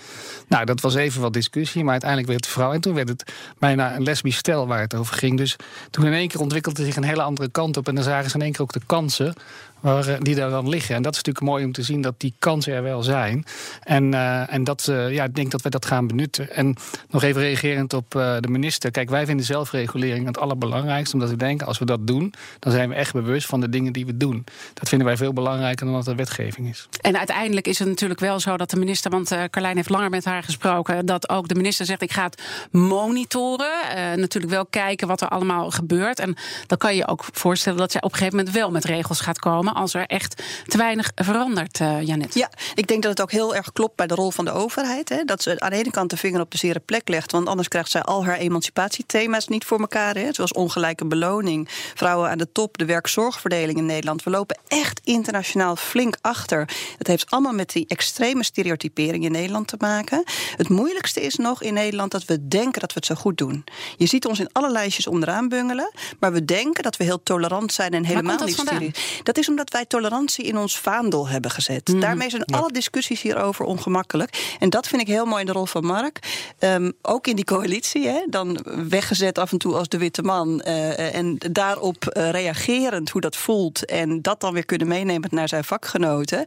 Nou, 0.47 0.65
dat 0.65 0.81
was 0.81 0.95
even 0.95 1.21
wat 1.21 1.33
discussie, 1.33 1.81
maar 1.81 1.91
uiteindelijk 1.91 2.29
werd 2.29 2.45
het 2.45 2.53
vrouw. 2.53 2.73
En 2.73 2.81
toen 2.81 2.93
werd 2.93 3.09
het 3.09 3.33
bijna 3.59 3.95
een 3.95 4.03
lesbisch 4.03 4.37
stel 4.37 4.67
waar 4.67 4.79
het 4.79 4.95
over 4.95 5.15
ging. 5.15 5.37
Dus 5.37 5.55
toen 5.89 6.05
in 6.05 6.13
één 6.13 6.27
keer 6.27 6.39
ontwikkelde 6.39 6.85
zich 6.85 6.95
een 6.95 7.03
hele 7.03 7.21
andere 7.21 7.49
kant 7.49 7.77
op. 7.77 7.87
En 7.87 7.95
dan 7.95 8.03
zagen 8.03 8.29
ze 8.29 8.35
in 8.35 8.41
één 8.41 8.51
keer 8.51 8.61
ook 8.61 8.73
de 8.73 8.81
kansen 8.85 9.33
waar, 9.81 10.07
eh, 10.07 10.15
die 10.19 10.35
daar 10.35 10.49
dan 10.49 10.69
liggen. 10.69 10.95
En 10.95 11.01
dat 11.01 11.15
is 11.15 11.20
natuurlijk 11.25 11.45
mooi 11.45 11.65
om 11.65 11.71
te 11.71 11.83
zien 11.83 12.01
dat 12.01 12.13
die 12.17 12.33
kansen 12.39 12.73
er 12.73 12.83
wel 12.83 13.03
zijn. 13.03 13.45
En, 13.83 14.13
uh, 14.13 14.53
en 14.53 14.63
dat, 14.63 14.87
uh, 14.89 15.13
ja, 15.13 15.23
ik 15.23 15.35
denk 15.35 15.51
dat 15.51 15.61
we 15.61 15.69
dat 15.69 15.85
gaan 15.85 16.07
benutten. 16.07 16.55
En 16.55 16.75
nog 17.09 17.23
even 17.23 17.41
reagerend 17.41 17.93
op 17.93 18.15
uh, 18.15 18.35
de 18.39 18.47
minister. 18.47 18.91
Kijk, 18.91 19.09
wij 19.09 19.25
vinden 19.25 19.45
zelfregulering 19.45 20.25
het 20.25 20.37
allerbelangrijkste. 20.37 21.15
Omdat 21.15 21.29
we 21.29 21.35
denken, 21.35 21.67
als 21.67 21.79
we 21.79 21.85
dat 21.85 22.07
doen, 22.07 22.33
dan 22.59 22.71
zijn 22.71 22.89
we 22.89 22.95
echt 22.95 23.13
bewust 23.13 23.47
van 23.47 23.61
de 23.61 23.69
dingen 23.69 23.93
die 23.93 24.05
we 24.05 24.17
doen. 24.17 24.43
Dat 24.73 24.89
vinden 24.89 25.07
wij 25.07 25.17
veel 25.17 25.33
belangrijker 25.33 25.85
dan 25.85 25.95
dat 25.95 26.07
er 26.07 26.15
wetgeving 26.15 26.69
is. 26.69 26.87
En 27.01 27.17
uiteindelijk 27.17 27.67
is 27.67 27.79
het 27.79 27.87
natuurlijk 27.87 28.19
wel 28.19 28.39
zo 28.39 28.57
dat 28.57 28.69
de 28.69 28.77
minister, 28.77 29.11
want 29.11 29.35
Carlijn 29.49 29.75
heeft 29.75 29.89
langer 29.89 30.09
met 30.09 30.25
haar 30.25 30.43
gesproken, 30.43 31.05
dat 31.05 31.29
ook 31.29 31.47
de 31.47 31.55
minister 31.55 31.85
zegt: 31.85 32.01
ik 32.01 32.11
ga 32.11 32.23
het 32.23 32.41
monitoren. 32.71 33.71
natuurlijk 34.15 34.53
wel 34.53 34.65
kijken 34.65 35.07
wat 35.07 35.21
er 35.21 35.27
allemaal 35.27 35.71
gebeurt. 35.71 36.19
En 36.19 36.35
dan 36.67 36.77
kan 36.77 36.95
je 36.95 37.07
ook 37.07 37.25
voorstellen 37.31 37.79
dat 37.79 37.91
zij 37.91 38.01
op 38.01 38.11
een 38.11 38.17
gegeven 38.17 38.37
moment 38.37 38.55
wel 38.55 38.71
met 38.71 38.85
regels 38.85 39.19
gaat 39.19 39.39
komen 39.39 39.73
als 39.73 39.93
er 39.93 40.05
echt 40.05 40.43
te 40.65 40.77
weinig 40.77 41.10
verandert, 41.15 41.79
uh, 41.79 42.01
Janet. 42.01 42.33
Ja, 42.33 42.49
ik 42.75 42.87
denk 42.87 43.01
dat 43.01 43.11
het 43.11 43.21
ook 43.21 43.31
heel 43.31 43.55
erg 43.55 43.71
klopt 43.71 43.95
bij 43.95 44.07
de 44.07 44.15
rol 44.15 44.31
van 44.31 44.45
de 44.45 44.51
overheid. 44.51 45.09
Hè, 45.09 45.23
dat 45.23 45.41
ze 45.41 45.59
aan 45.59 45.69
de 45.69 45.75
ene 45.75 45.91
kant 45.91 46.09
de 46.09 46.17
vinger 46.17 46.41
op 46.41 46.51
de 46.51 46.57
zere 46.57 46.79
plek 46.79 47.07
legt. 47.09 47.31
Want 47.31 47.47
anders 47.47 47.67
krijgt 47.67 47.91
zij 47.91 48.01
al 48.01 48.25
haar 48.25 48.37
emancipatiethema's 48.37 49.47
niet 49.47 49.65
voor 49.65 49.79
elkaar. 49.79 50.15
Hè, 50.15 50.33
zoals 50.33 50.53
ongelijke 50.53 51.05
beloning, 51.05 51.69
vrouwen 51.95 52.29
aan 52.29 52.37
de 52.37 52.51
top, 52.51 52.77
de 52.77 52.85
werkzorgverdeling 52.85 53.77
in 53.77 53.85
Nederland. 53.85 54.23
We 54.23 54.29
lopen 54.29 54.59
echt 54.67 55.01
internationaal 55.03 55.75
flink 55.75 56.17
achter. 56.21 56.69
Het 56.97 57.07
heeft 57.07 57.31
allemaal 57.31 57.53
met 57.53 57.69
die 57.69 57.85
extreme 57.87 58.43
stereotypering 58.43 59.23
in 59.23 59.31
Nederland 59.31 59.67
te 59.67 59.75
maken. 59.79 60.23
Het 60.57 60.69
moeilijkste 60.69 61.21
is 61.21 61.35
nog 61.35 61.63
in 61.63 61.73
Nederland 61.73 62.11
dat 62.11 62.25
we 62.25 62.47
denken 62.47 62.81
dat 62.81 62.93
we 62.93 62.99
het 62.99 63.05
zo 63.05 63.15
goed 63.15 63.37
doen. 63.37 63.63
Je 63.97 64.05
ziet 64.05 64.25
ons 64.25 64.39
in 64.39 64.49
alle 64.51 64.71
lijstjes 64.71 65.07
onderaan 65.07 65.49
bungelen. 65.49 65.91
Maar 66.19 66.31
we 66.31 66.45
denken 66.45 66.83
dat 66.83 66.97
we 66.97 67.03
heel 67.03 67.23
tolerant 67.23 67.73
zijn 67.73 67.91
en 67.91 68.05
helemaal 68.05 68.45
niet 68.45 68.53
stereotyperen. 68.53 69.23
Dat 69.23 69.37
is 69.37 69.49
omdat 69.49 69.61
dat 69.61 69.73
wij 69.73 69.85
tolerantie 69.85 70.45
in 70.45 70.57
ons 70.57 70.77
vaandel 71.01 71.27
hebben 71.27 71.51
gezet. 71.51 71.87
Mhm. 71.87 71.99
Daarmee 71.99 72.29
zijn 72.29 72.45
alle 72.45 72.71
discussies 72.71 73.21
hierover 73.21 73.65
ongemakkelijk. 73.65 74.55
En 74.59 74.69
dat 74.69 74.87
vind 74.87 75.01
ik 75.01 75.07
heel 75.07 75.25
mooi 75.25 75.39
in 75.39 75.45
de 75.45 75.51
rol 75.51 75.65
van 75.65 75.85
Mark. 75.85 76.19
Um, 76.59 76.93
ook 77.01 77.27
in 77.27 77.35
die 77.35 77.45
coalitie, 77.45 78.07
hè, 78.07 78.25
dan 78.29 78.65
weggezet 78.89 79.37
af 79.37 79.51
en 79.51 79.57
toe 79.57 79.73
als 79.75 79.87
de 79.87 79.97
witte 79.97 80.21
man. 80.21 80.61
Uh, 80.67 81.15
en 81.15 81.37
daarop 81.51 82.13
uh, 82.17 82.29
reagerend 82.29 83.09
hoe 83.09 83.21
dat 83.21 83.35
voelt. 83.35 83.85
En 83.85 84.21
dat 84.21 84.39
dan 84.39 84.53
weer 84.53 84.65
kunnen 84.65 84.87
meenemen 84.87 85.29
naar 85.31 85.47
zijn 85.47 85.63
vakgenoten. 85.63 86.45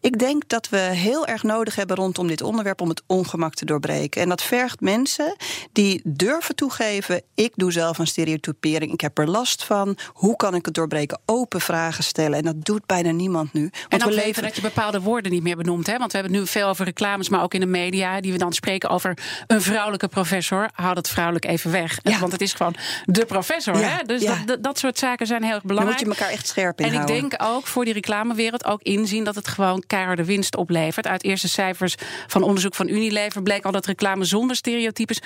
Ik 0.00 0.18
denk 0.18 0.48
dat 0.48 0.68
we 0.68 0.78
heel 0.78 1.26
erg 1.26 1.42
nodig 1.42 1.74
hebben 1.74 1.96
rondom 1.96 2.26
dit 2.26 2.42
onderwerp 2.42 2.80
om 2.80 2.88
het 2.88 3.02
ongemak 3.06 3.54
te 3.54 3.64
doorbreken. 3.64 4.22
En 4.22 4.28
dat 4.28 4.42
vergt 4.42 4.80
mensen 4.80 5.36
die 5.72 6.00
durven 6.04 6.54
toegeven: 6.54 7.22
ik 7.34 7.52
doe 7.54 7.72
zelf 7.72 7.98
een 7.98 8.06
stereotypering, 8.06 8.92
ik 8.92 9.00
heb 9.00 9.18
er 9.18 9.28
last 9.28 9.64
van. 9.64 9.96
Hoe 10.12 10.36
kan 10.36 10.54
ik 10.54 10.64
het 10.64 10.74
doorbreken? 10.74 11.20
Open 11.24 11.60
vragen 11.60 12.04
stellen. 12.04 12.38
En 12.38 12.44
dat 12.44 12.64
doet 12.64 12.86
bijna 12.86 13.10
niemand 13.10 13.52
nu. 13.52 13.70
En 13.88 13.98
dan 13.98 14.08
we 14.08 14.14
leven 14.14 14.42
dat 14.42 14.56
je 14.56 14.62
bepaalde 14.62 15.00
woorden 15.00 15.32
niet 15.32 15.42
meer 15.42 15.56
benoemt. 15.56 15.86
Hè? 15.86 15.98
Want 15.98 16.12
we 16.12 16.18
hebben 16.18 16.36
het 16.36 16.44
nu 16.44 16.50
veel 16.50 16.68
over 16.68 16.84
reclames, 16.84 17.28
maar 17.28 17.42
ook 17.42 17.54
in 17.54 17.60
de 17.60 17.66
media. 17.66 18.20
Die 18.20 18.32
we 18.32 18.38
dan 18.38 18.52
spreken 18.52 18.88
over 18.88 19.18
een 19.46 19.62
vrouwelijke 19.62 20.08
professor. 20.08 20.68
Houd 20.72 20.96
het 20.96 21.08
vrouwelijk 21.08 21.44
even 21.44 21.70
weg. 21.70 21.98
Ja. 22.02 22.18
Want 22.18 22.32
het 22.32 22.40
is 22.40 22.52
gewoon 22.52 22.74
de 23.04 23.24
professor. 23.24 23.76
hè? 23.76 24.02
Dus 24.06 24.24
dat, 24.44 24.62
dat, 24.62 24.78
soort 24.78 24.98
zaken 24.98 25.26
zijn 25.26 25.42
heel 25.42 25.54
erg 25.54 25.62
belangrijk. 25.62 25.98
Dan 25.98 26.08
moet 26.08 26.16
je 26.16 26.22
elkaar 26.22 26.38
echt 26.38 26.48
scherp 26.48 26.80
inhouden. 26.80 27.16
En 27.16 27.24
ik 27.24 27.30
denk 27.30 27.42
ook 27.42 27.66
voor 27.66 27.84
die 27.84 27.94
reclamewereld 27.94 28.64
ook 28.64 28.82
inzien 28.82 29.24
dat 29.24 29.34
het 29.34 29.48
gewoon 29.48 29.82
keiharde 29.86 30.24
winst 30.24 30.56
oplevert. 30.56 31.06
Uit 31.06 31.24
eerste 31.24 31.48
cijfers 31.48 31.94
van 32.26 32.42
onderzoek 32.42 32.74
van 32.74 32.88
Unilever 32.88 33.42
bleek 33.42 33.64
al 33.64 33.72
dat 33.72 33.86
reclame 33.86 34.24
zonder 34.24 34.56
stereotypes 34.56 35.20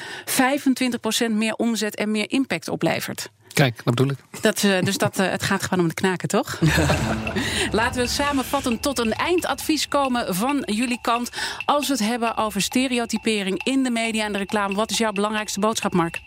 25% 1.28 1.30
meer 1.30 1.54
omzet 1.54 1.96
en 1.96 2.10
meer 2.10 2.30
impact 2.30 2.68
oplevert. 2.68 3.30
Kijk, 3.52 3.76
dat 3.84 3.94
bedoel 3.94 4.10
ik. 4.10 4.18
Dat, 4.40 4.62
uh, 4.62 4.80
dus 4.80 4.98
dat, 4.98 5.18
uh, 5.18 5.30
het 5.30 5.42
gaat 5.42 5.62
gewoon 5.62 5.80
om 5.80 5.88
de 5.88 5.94
knaken, 5.94 6.28
toch? 6.28 6.58
Laten 7.70 8.02
we 8.02 8.08
samenvatten 8.08 8.80
tot 8.80 8.98
een 8.98 9.12
eindadvies 9.12 9.88
komen 9.88 10.34
van 10.34 10.62
jullie 10.66 10.98
kant. 11.02 11.30
Als 11.64 11.86
we 11.86 11.92
het 11.92 12.02
hebben 12.02 12.36
over 12.36 12.62
stereotypering 12.62 13.64
in 13.64 13.82
de 13.82 13.90
media 13.90 14.24
en 14.24 14.32
de 14.32 14.38
reclame, 14.38 14.74
wat 14.74 14.90
is 14.90 14.98
jouw 14.98 15.12
belangrijkste 15.12 15.60
boodschap, 15.60 15.92
Mark? 15.92 16.20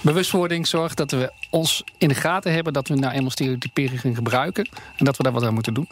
Bewustwording 0.00 0.66
zorgt 0.66 0.96
dat 0.96 1.10
we 1.10 1.32
ons 1.50 1.84
in 1.98 2.08
de 2.08 2.14
gaten 2.14 2.52
hebben 2.52 2.72
dat 2.72 2.88
we 2.88 2.94
nou 2.94 3.14
eenmaal 3.14 3.30
stereotypering 3.30 4.16
gebruiken 4.16 4.68
en 4.96 5.04
dat 5.04 5.16
we 5.16 5.22
daar 5.22 5.32
wat 5.32 5.42
aan 5.42 5.54
moeten 5.54 5.74
doen. 5.74 5.88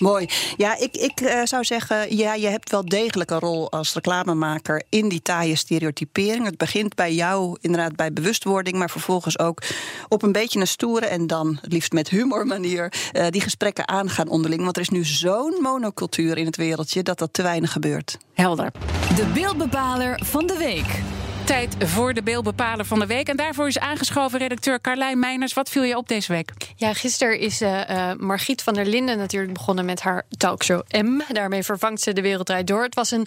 Mooi. 0.00 0.28
Ja, 0.56 0.78
ik, 0.78 0.96
ik 0.96 1.20
uh, 1.20 1.40
zou 1.44 1.64
zeggen, 1.64 2.16
ja, 2.16 2.34
je 2.34 2.46
hebt 2.46 2.70
wel 2.70 2.84
degelijk 2.84 3.30
een 3.30 3.38
rol 3.38 3.70
als 3.70 3.94
reclamemaker 3.94 4.82
in 4.88 5.08
die 5.08 5.22
taaie 5.22 5.56
stereotypering. 5.56 6.44
Het 6.44 6.56
begint 6.56 6.94
bij 6.94 7.14
jou 7.14 7.56
inderdaad 7.60 7.96
bij 7.96 8.12
bewustwording, 8.12 8.76
maar 8.76 8.90
vervolgens 8.90 9.38
ook 9.38 9.62
op 10.08 10.22
een 10.22 10.32
beetje 10.32 10.60
een 10.60 10.66
stoere 10.66 11.06
en 11.06 11.26
dan 11.26 11.58
het 11.60 11.72
liefst 11.72 11.92
met 11.92 12.08
humor 12.08 12.46
manier 12.46 12.92
uh, 13.12 13.26
die 13.28 13.40
gesprekken 13.40 13.88
aangaan 13.88 14.28
onderling. 14.28 14.62
Want 14.62 14.76
er 14.76 14.82
is 14.82 14.88
nu 14.88 15.04
zo'n 15.04 15.58
monocultuur 15.60 16.38
in 16.38 16.46
het 16.46 16.56
wereldje 16.56 17.02
dat 17.02 17.18
dat 17.18 17.32
te 17.32 17.42
weinig 17.42 17.72
gebeurt. 17.72 18.18
Helder. 18.34 18.72
De 19.16 19.26
beeldbepaler 19.34 20.20
van 20.24 20.46
de 20.46 20.56
week 20.56 21.02
tijd 21.50 21.76
voor 21.78 22.14
de 22.14 22.22
beeldbepaler 22.22 22.84
van 22.84 22.98
de 22.98 23.06
week. 23.06 23.28
En 23.28 23.36
daarvoor 23.36 23.66
is 23.66 23.78
aangeschoven 23.78 24.38
redacteur 24.38 24.80
Carlijn 24.80 25.18
Meiners. 25.18 25.52
Wat 25.52 25.68
viel 25.68 25.82
je 25.82 25.96
op 25.96 26.08
deze 26.08 26.32
week? 26.32 26.52
Ja, 26.76 26.92
gisteren 26.92 27.38
is 27.38 27.62
uh, 27.62 27.90
uh, 27.90 28.12
Margriet 28.18 28.62
van 28.62 28.74
der 28.74 28.86
Linden 28.86 29.18
natuurlijk 29.18 29.52
begonnen 29.52 29.84
met 29.84 30.00
haar 30.00 30.22
talkshow 30.36 30.82
M. 30.90 31.20
Daarmee 31.32 31.62
vervangt 31.62 32.00
ze 32.00 32.12
de 32.12 32.20
wereldrijd 32.20 32.66
door. 32.66 32.82
Het 32.82 32.94
was 32.94 33.10
een 33.10 33.26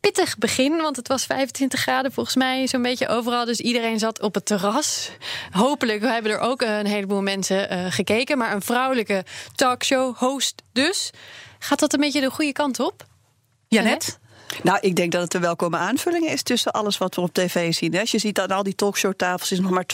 pittig 0.00 0.38
begin, 0.38 0.76
want 0.76 0.96
het 0.96 1.08
was 1.08 1.24
25 1.26 1.80
graden 1.80 2.12
volgens 2.12 2.36
mij 2.36 2.66
zo'n 2.66 2.82
beetje 2.82 3.08
overal. 3.08 3.44
Dus 3.44 3.60
iedereen 3.60 3.98
zat 3.98 4.20
op 4.20 4.34
het 4.34 4.46
terras. 4.46 5.10
Hopelijk 5.50 6.02
hebben 6.02 6.32
er 6.32 6.38
ook 6.38 6.62
een 6.62 6.86
heleboel 6.86 7.22
mensen 7.22 7.72
uh, 7.72 7.86
gekeken. 7.88 8.38
Maar 8.38 8.52
een 8.52 8.62
vrouwelijke 8.62 9.24
talkshow 9.54 10.16
host 10.16 10.62
dus. 10.72 11.10
Gaat 11.58 11.78
dat 11.78 11.92
een 11.92 12.00
beetje 12.00 12.20
de 12.20 12.30
goede 12.30 12.52
kant 12.52 12.80
op? 12.80 13.06
Janet? 13.68 14.18
Nou, 14.62 14.78
ik 14.80 14.96
denk 14.96 15.12
dat 15.12 15.22
het 15.22 15.34
een 15.34 15.40
welkome 15.40 15.76
aanvulling 15.76 16.26
is 16.26 16.42
tussen 16.42 16.72
alles 16.72 16.98
wat 16.98 17.14
we 17.14 17.20
op 17.20 17.32
tv 17.32 17.74
zien. 17.74 17.98
Als 17.98 18.10
je 18.10 18.18
ziet 18.18 18.40
aan 18.40 18.48
al 18.48 18.62
die 18.62 18.74
talkshowtafels 18.74 19.52
is 19.52 19.60
nog 19.60 19.70
maar 19.70 19.84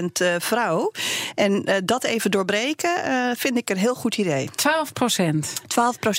12% 0.00 0.04
eh, 0.12 0.34
vrouw. 0.38 0.92
En 1.34 1.52
uh, 1.64 1.74
dat 1.84 2.04
even 2.04 2.30
doorbreken 2.30 2.90
uh, 3.06 3.30
vind 3.36 3.56
ik 3.56 3.70
een 3.70 3.76
heel 3.76 3.94
goed 3.94 4.16
idee. 4.16 4.48
12%? 4.48 4.50
12% 4.50 5.36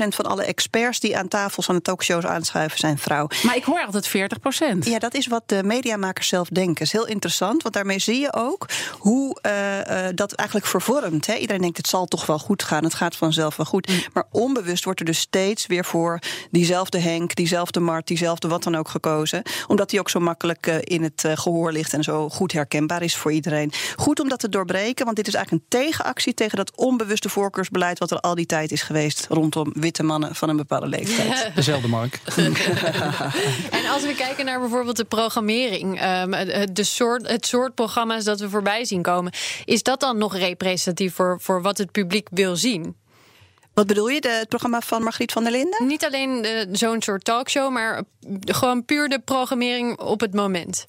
van 0.08 0.26
alle 0.26 0.44
experts 0.44 1.00
die 1.00 1.18
aan 1.18 1.28
tafels 1.28 1.70
aan 1.70 1.76
de 1.76 1.82
talkshows 1.82 2.26
aanschuiven 2.26 2.80
zijn 2.80 2.98
vrouw. 2.98 3.28
Maar 3.44 3.56
ik 3.56 3.63
hoor 3.63 3.86
altijd 3.86 4.08
40%. 4.08 4.78
Ja, 4.80 5.00
dat 5.00 5.13
is 5.13 5.28
wat 5.28 5.44
de 5.46 5.63
mediamakers 5.63 6.28
zelf 6.28 6.48
denken. 6.48 6.74
Dat 6.74 6.84
is 6.84 6.92
heel 6.92 7.08
interessant, 7.08 7.62
want 7.62 7.76
daarmee 7.76 8.00
zie 8.00 8.20
je 8.20 8.34
ook 8.34 8.66
hoe 8.98 9.36
dat 10.16 10.34
eigenlijk 10.34 10.70
vervormt. 10.70 11.26
Hè? 11.26 11.34
Iedereen 11.34 11.62
denkt 11.62 11.78
het 11.78 11.88
zal 11.88 12.06
toch 12.06 12.26
wel 12.26 12.40
goed 12.40 12.63
gaan, 12.63 12.84
het 12.84 12.94
gaat 12.94 13.16
vanzelf 13.16 13.56
wel 13.56 13.66
goed. 13.66 13.88
Mm. 13.88 14.00
Maar 14.13 14.24
onbewust 14.32 14.84
wordt 14.84 15.00
er 15.00 15.06
dus 15.06 15.20
steeds 15.20 15.68
weer 15.68 15.86
voor 15.86 16.20
diezelfde 16.52 17.00
Henk, 17.00 17.36
diezelfde 17.36 17.66
diezelfde 17.71 17.93
Mart, 17.93 18.08
diezelfde 18.08 18.47
wat 18.47 18.63
dan 18.63 18.75
ook 18.75 18.89
gekozen. 18.89 19.41
Omdat 19.67 19.89
die 19.89 19.99
ook 19.99 20.10
zo 20.10 20.19
makkelijk 20.19 20.67
uh, 20.67 20.75
in 20.80 21.03
het 21.03 21.23
uh, 21.23 21.32
gehoor 21.36 21.71
ligt 21.71 21.93
en 21.93 22.03
zo 22.03 22.30
goed 22.30 22.51
herkenbaar 22.51 23.01
is 23.01 23.15
voor 23.15 23.32
iedereen. 23.32 23.71
Goed 23.95 24.19
om 24.19 24.30
dat 24.30 24.39
te 24.39 24.49
doorbreken, 24.49 25.06
want 25.06 25.17
dit 25.17 25.27
is 25.27 25.34
eigenlijk 25.34 25.63
een 25.63 25.80
tegenactie 25.80 26.34
tegen 26.34 26.58
dat 26.58 26.75
onbewuste 26.75 27.30
voorkeursbeleid 27.30 27.99
wat 27.99 28.12
er 28.12 28.19
al 28.19 28.36
die 28.36 28.45
tijd 28.45 28.71
is 28.71 28.82
geweest 28.82 29.27
rondom 29.30 29.71
witte 29.73 30.03
mannen 30.03 30.36
van 30.36 30.49
een 30.49 30.58
bepaalde 30.58 30.88
leeftijd. 30.88 31.56
Dezelfde 31.56 31.88
Mark. 31.88 32.19
en 33.77 33.86
als 33.89 34.03
we 34.03 34.13
kijken 34.17 34.45
naar 34.45 34.60
bijvoorbeeld 34.60 34.97
de 34.97 35.06
programmering, 35.06 36.03
um, 36.03 36.32
de 36.73 36.84
soort, 36.84 37.27
het 37.27 37.45
soort 37.45 37.75
programma's 37.75 38.23
dat 38.23 38.39
we 38.39 38.49
voorbij 38.49 38.86
zien 38.86 39.01
komen, 39.01 39.32
is 39.65 39.84
dat 39.84 39.99
dan 39.99 40.17
nog 40.17 40.36
representatief 40.36 41.13
voor, 41.13 41.38
voor 41.41 41.62
wat 41.62 41.77
het 41.77 41.91
publiek 41.91 42.27
wil 42.32 42.56
zien? 42.56 42.95
Wat 43.78 43.88
bedoel 43.88 44.08
je, 44.08 44.22
de, 44.22 44.30
het 44.30 44.50
programma 44.50 44.82
van 44.82 45.04
Margriet 45.04 45.32
van 45.32 45.44
der 45.44 45.52
Linden? 45.52 45.88
Niet 45.88 46.06
alleen 46.06 46.46
zo'n 46.72 47.02
soort 47.02 47.24
talkshow, 47.24 47.72
maar 47.72 48.04
gewoon 48.42 48.86
puur 48.86 49.10
de 49.10 49.20
programmering 49.20 50.00
op 50.00 50.20
het 50.20 50.34
moment. 50.34 50.86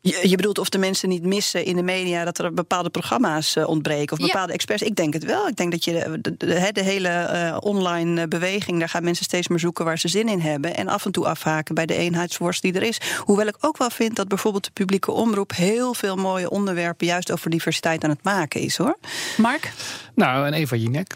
Je, 0.00 0.28
je, 0.28 0.36
bedoelt 0.36 0.58
of 0.58 0.68
de 0.68 0.78
mensen 0.78 1.08
niet 1.08 1.22
missen 1.22 1.64
in 1.64 1.76
de 1.76 1.82
media 1.82 2.24
dat 2.24 2.38
er 2.38 2.54
bepaalde 2.54 2.90
programma's 2.90 3.56
uh, 3.56 3.68
ontbreken 3.68 4.18
of 4.18 4.26
bepaalde 4.26 4.52
experts? 4.52 4.82
Ik 4.82 4.96
denk 4.96 5.12
het 5.12 5.24
wel. 5.24 5.48
Ik 5.48 5.56
denk 5.56 5.70
dat 5.70 5.84
je 5.84 6.18
de, 6.20 6.36
de, 6.36 6.70
de 6.72 6.82
hele 6.82 7.08
uh, 7.08 7.56
online 7.60 8.20
eh, 8.20 8.28
beweging, 8.28 8.78
daar 8.78 8.88
gaan 8.88 9.04
mensen 9.04 9.24
steeds 9.24 9.48
meer 9.48 9.58
zoeken 9.58 9.84
waar 9.84 9.98
ze 9.98 10.08
zin 10.08 10.28
in 10.28 10.40
hebben. 10.40 10.76
En 10.76 10.88
af 10.88 11.04
en 11.04 11.12
toe 11.12 11.26
afhaken 11.26 11.74
bij 11.74 11.86
de 11.86 11.94
eenheidsworst 11.94 12.62
die 12.62 12.72
er 12.72 12.82
is. 12.82 13.00
Hoewel 13.18 13.46
ik 13.46 13.56
ook 13.60 13.76
wel 13.76 13.90
vind 13.90 14.16
dat 14.16 14.28
bijvoorbeeld 14.28 14.64
de 14.64 14.70
publieke 14.72 15.10
omroep 15.10 15.52
heel 15.54 15.94
veel 15.94 16.16
mooie 16.16 16.50
onderwerpen 16.50 17.06
juist 17.06 17.32
over 17.32 17.50
diversiteit 17.50 18.04
aan 18.04 18.10
het 18.10 18.24
maken 18.24 18.60
is 18.60 18.76
hoor. 18.76 18.98
Mark? 19.36 19.72
Nou, 20.14 20.46
en 20.46 20.52
Eva 20.52 20.76
Jinek. 20.76 21.14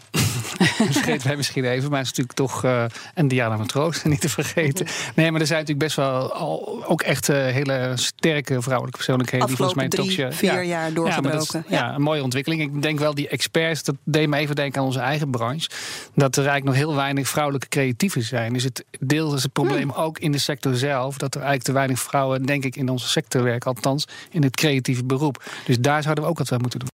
vergeten 0.91 1.27
wij 1.27 1.35
misschien 1.35 1.65
even, 1.65 1.89
maar 1.89 1.99
het 1.99 2.11
is 2.11 2.17
natuurlijk 2.17 2.37
toch. 2.37 2.63
Uh, 2.63 2.83
en 3.13 3.27
Diana 3.27 3.57
Matroos, 3.57 4.03
niet 4.13 4.21
te 4.21 4.29
vergeten. 4.29 4.85
Nee, 5.15 5.31
maar 5.31 5.41
er 5.41 5.47
zijn 5.47 5.59
natuurlijk 5.59 5.85
best 5.85 5.95
wel 5.95 6.33
al, 6.33 6.83
ook 6.85 7.01
echt 7.01 7.29
uh, 7.29 7.35
hele 7.35 7.91
sterke 7.95 8.61
vrouwelijke 8.61 8.97
persoonlijkheden. 8.97 9.47
die 9.47 9.55
volgens 9.55 9.77
mij 9.77 9.87
toch, 9.87 10.35
vier 10.35 10.53
ja, 10.53 10.61
jaar 10.61 10.93
doorgebroken. 10.93 11.63
Ja, 11.67 11.77
ja, 11.77 11.95
een 11.95 12.01
mooie 12.01 12.23
ontwikkeling. 12.23 12.61
Ik 12.61 12.81
denk 12.81 12.99
wel 12.99 13.13
die 13.13 13.27
experts, 13.27 13.83
dat 13.83 13.95
deed 14.03 14.27
me 14.27 14.37
even 14.37 14.55
denken 14.55 14.79
aan 14.79 14.85
onze 14.85 14.99
eigen 14.99 15.29
branche. 15.29 15.69
Dat 16.15 16.35
er 16.35 16.45
eigenlijk 16.45 16.77
nog 16.77 16.87
heel 16.87 16.95
weinig 16.95 17.27
vrouwelijke 17.27 17.67
creatieven 17.67 18.21
zijn. 18.21 18.53
Dus 18.53 18.63
het 18.63 18.85
deel 18.99 19.35
is 19.35 19.43
het 19.43 19.53
probleem 19.53 19.89
hmm. 19.89 20.03
ook 20.03 20.19
in 20.19 20.31
de 20.31 20.37
sector 20.37 20.75
zelf. 20.75 21.17
Dat 21.17 21.35
er 21.35 21.41
eigenlijk 21.41 21.69
te 21.69 21.73
weinig 21.73 21.99
vrouwen, 21.99 22.45
denk 22.45 22.63
ik, 22.63 22.75
in 22.75 22.89
onze 22.89 23.07
sector 23.07 23.43
werken. 23.43 23.73
Althans, 23.75 24.07
in 24.29 24.43
het 24.43 24.55
creatieve 24.55 25.03
beroep. 25.03 25.43
Dus 25.65 25.79
daar 25.79 26.01
zouden 26.01 26.23
we 26.23 26.29
ook 26.29 26.37
wat 26.37 26.51
aan 26.51 26.61
moeten 26.61 26.79
doen. 26.79 26.89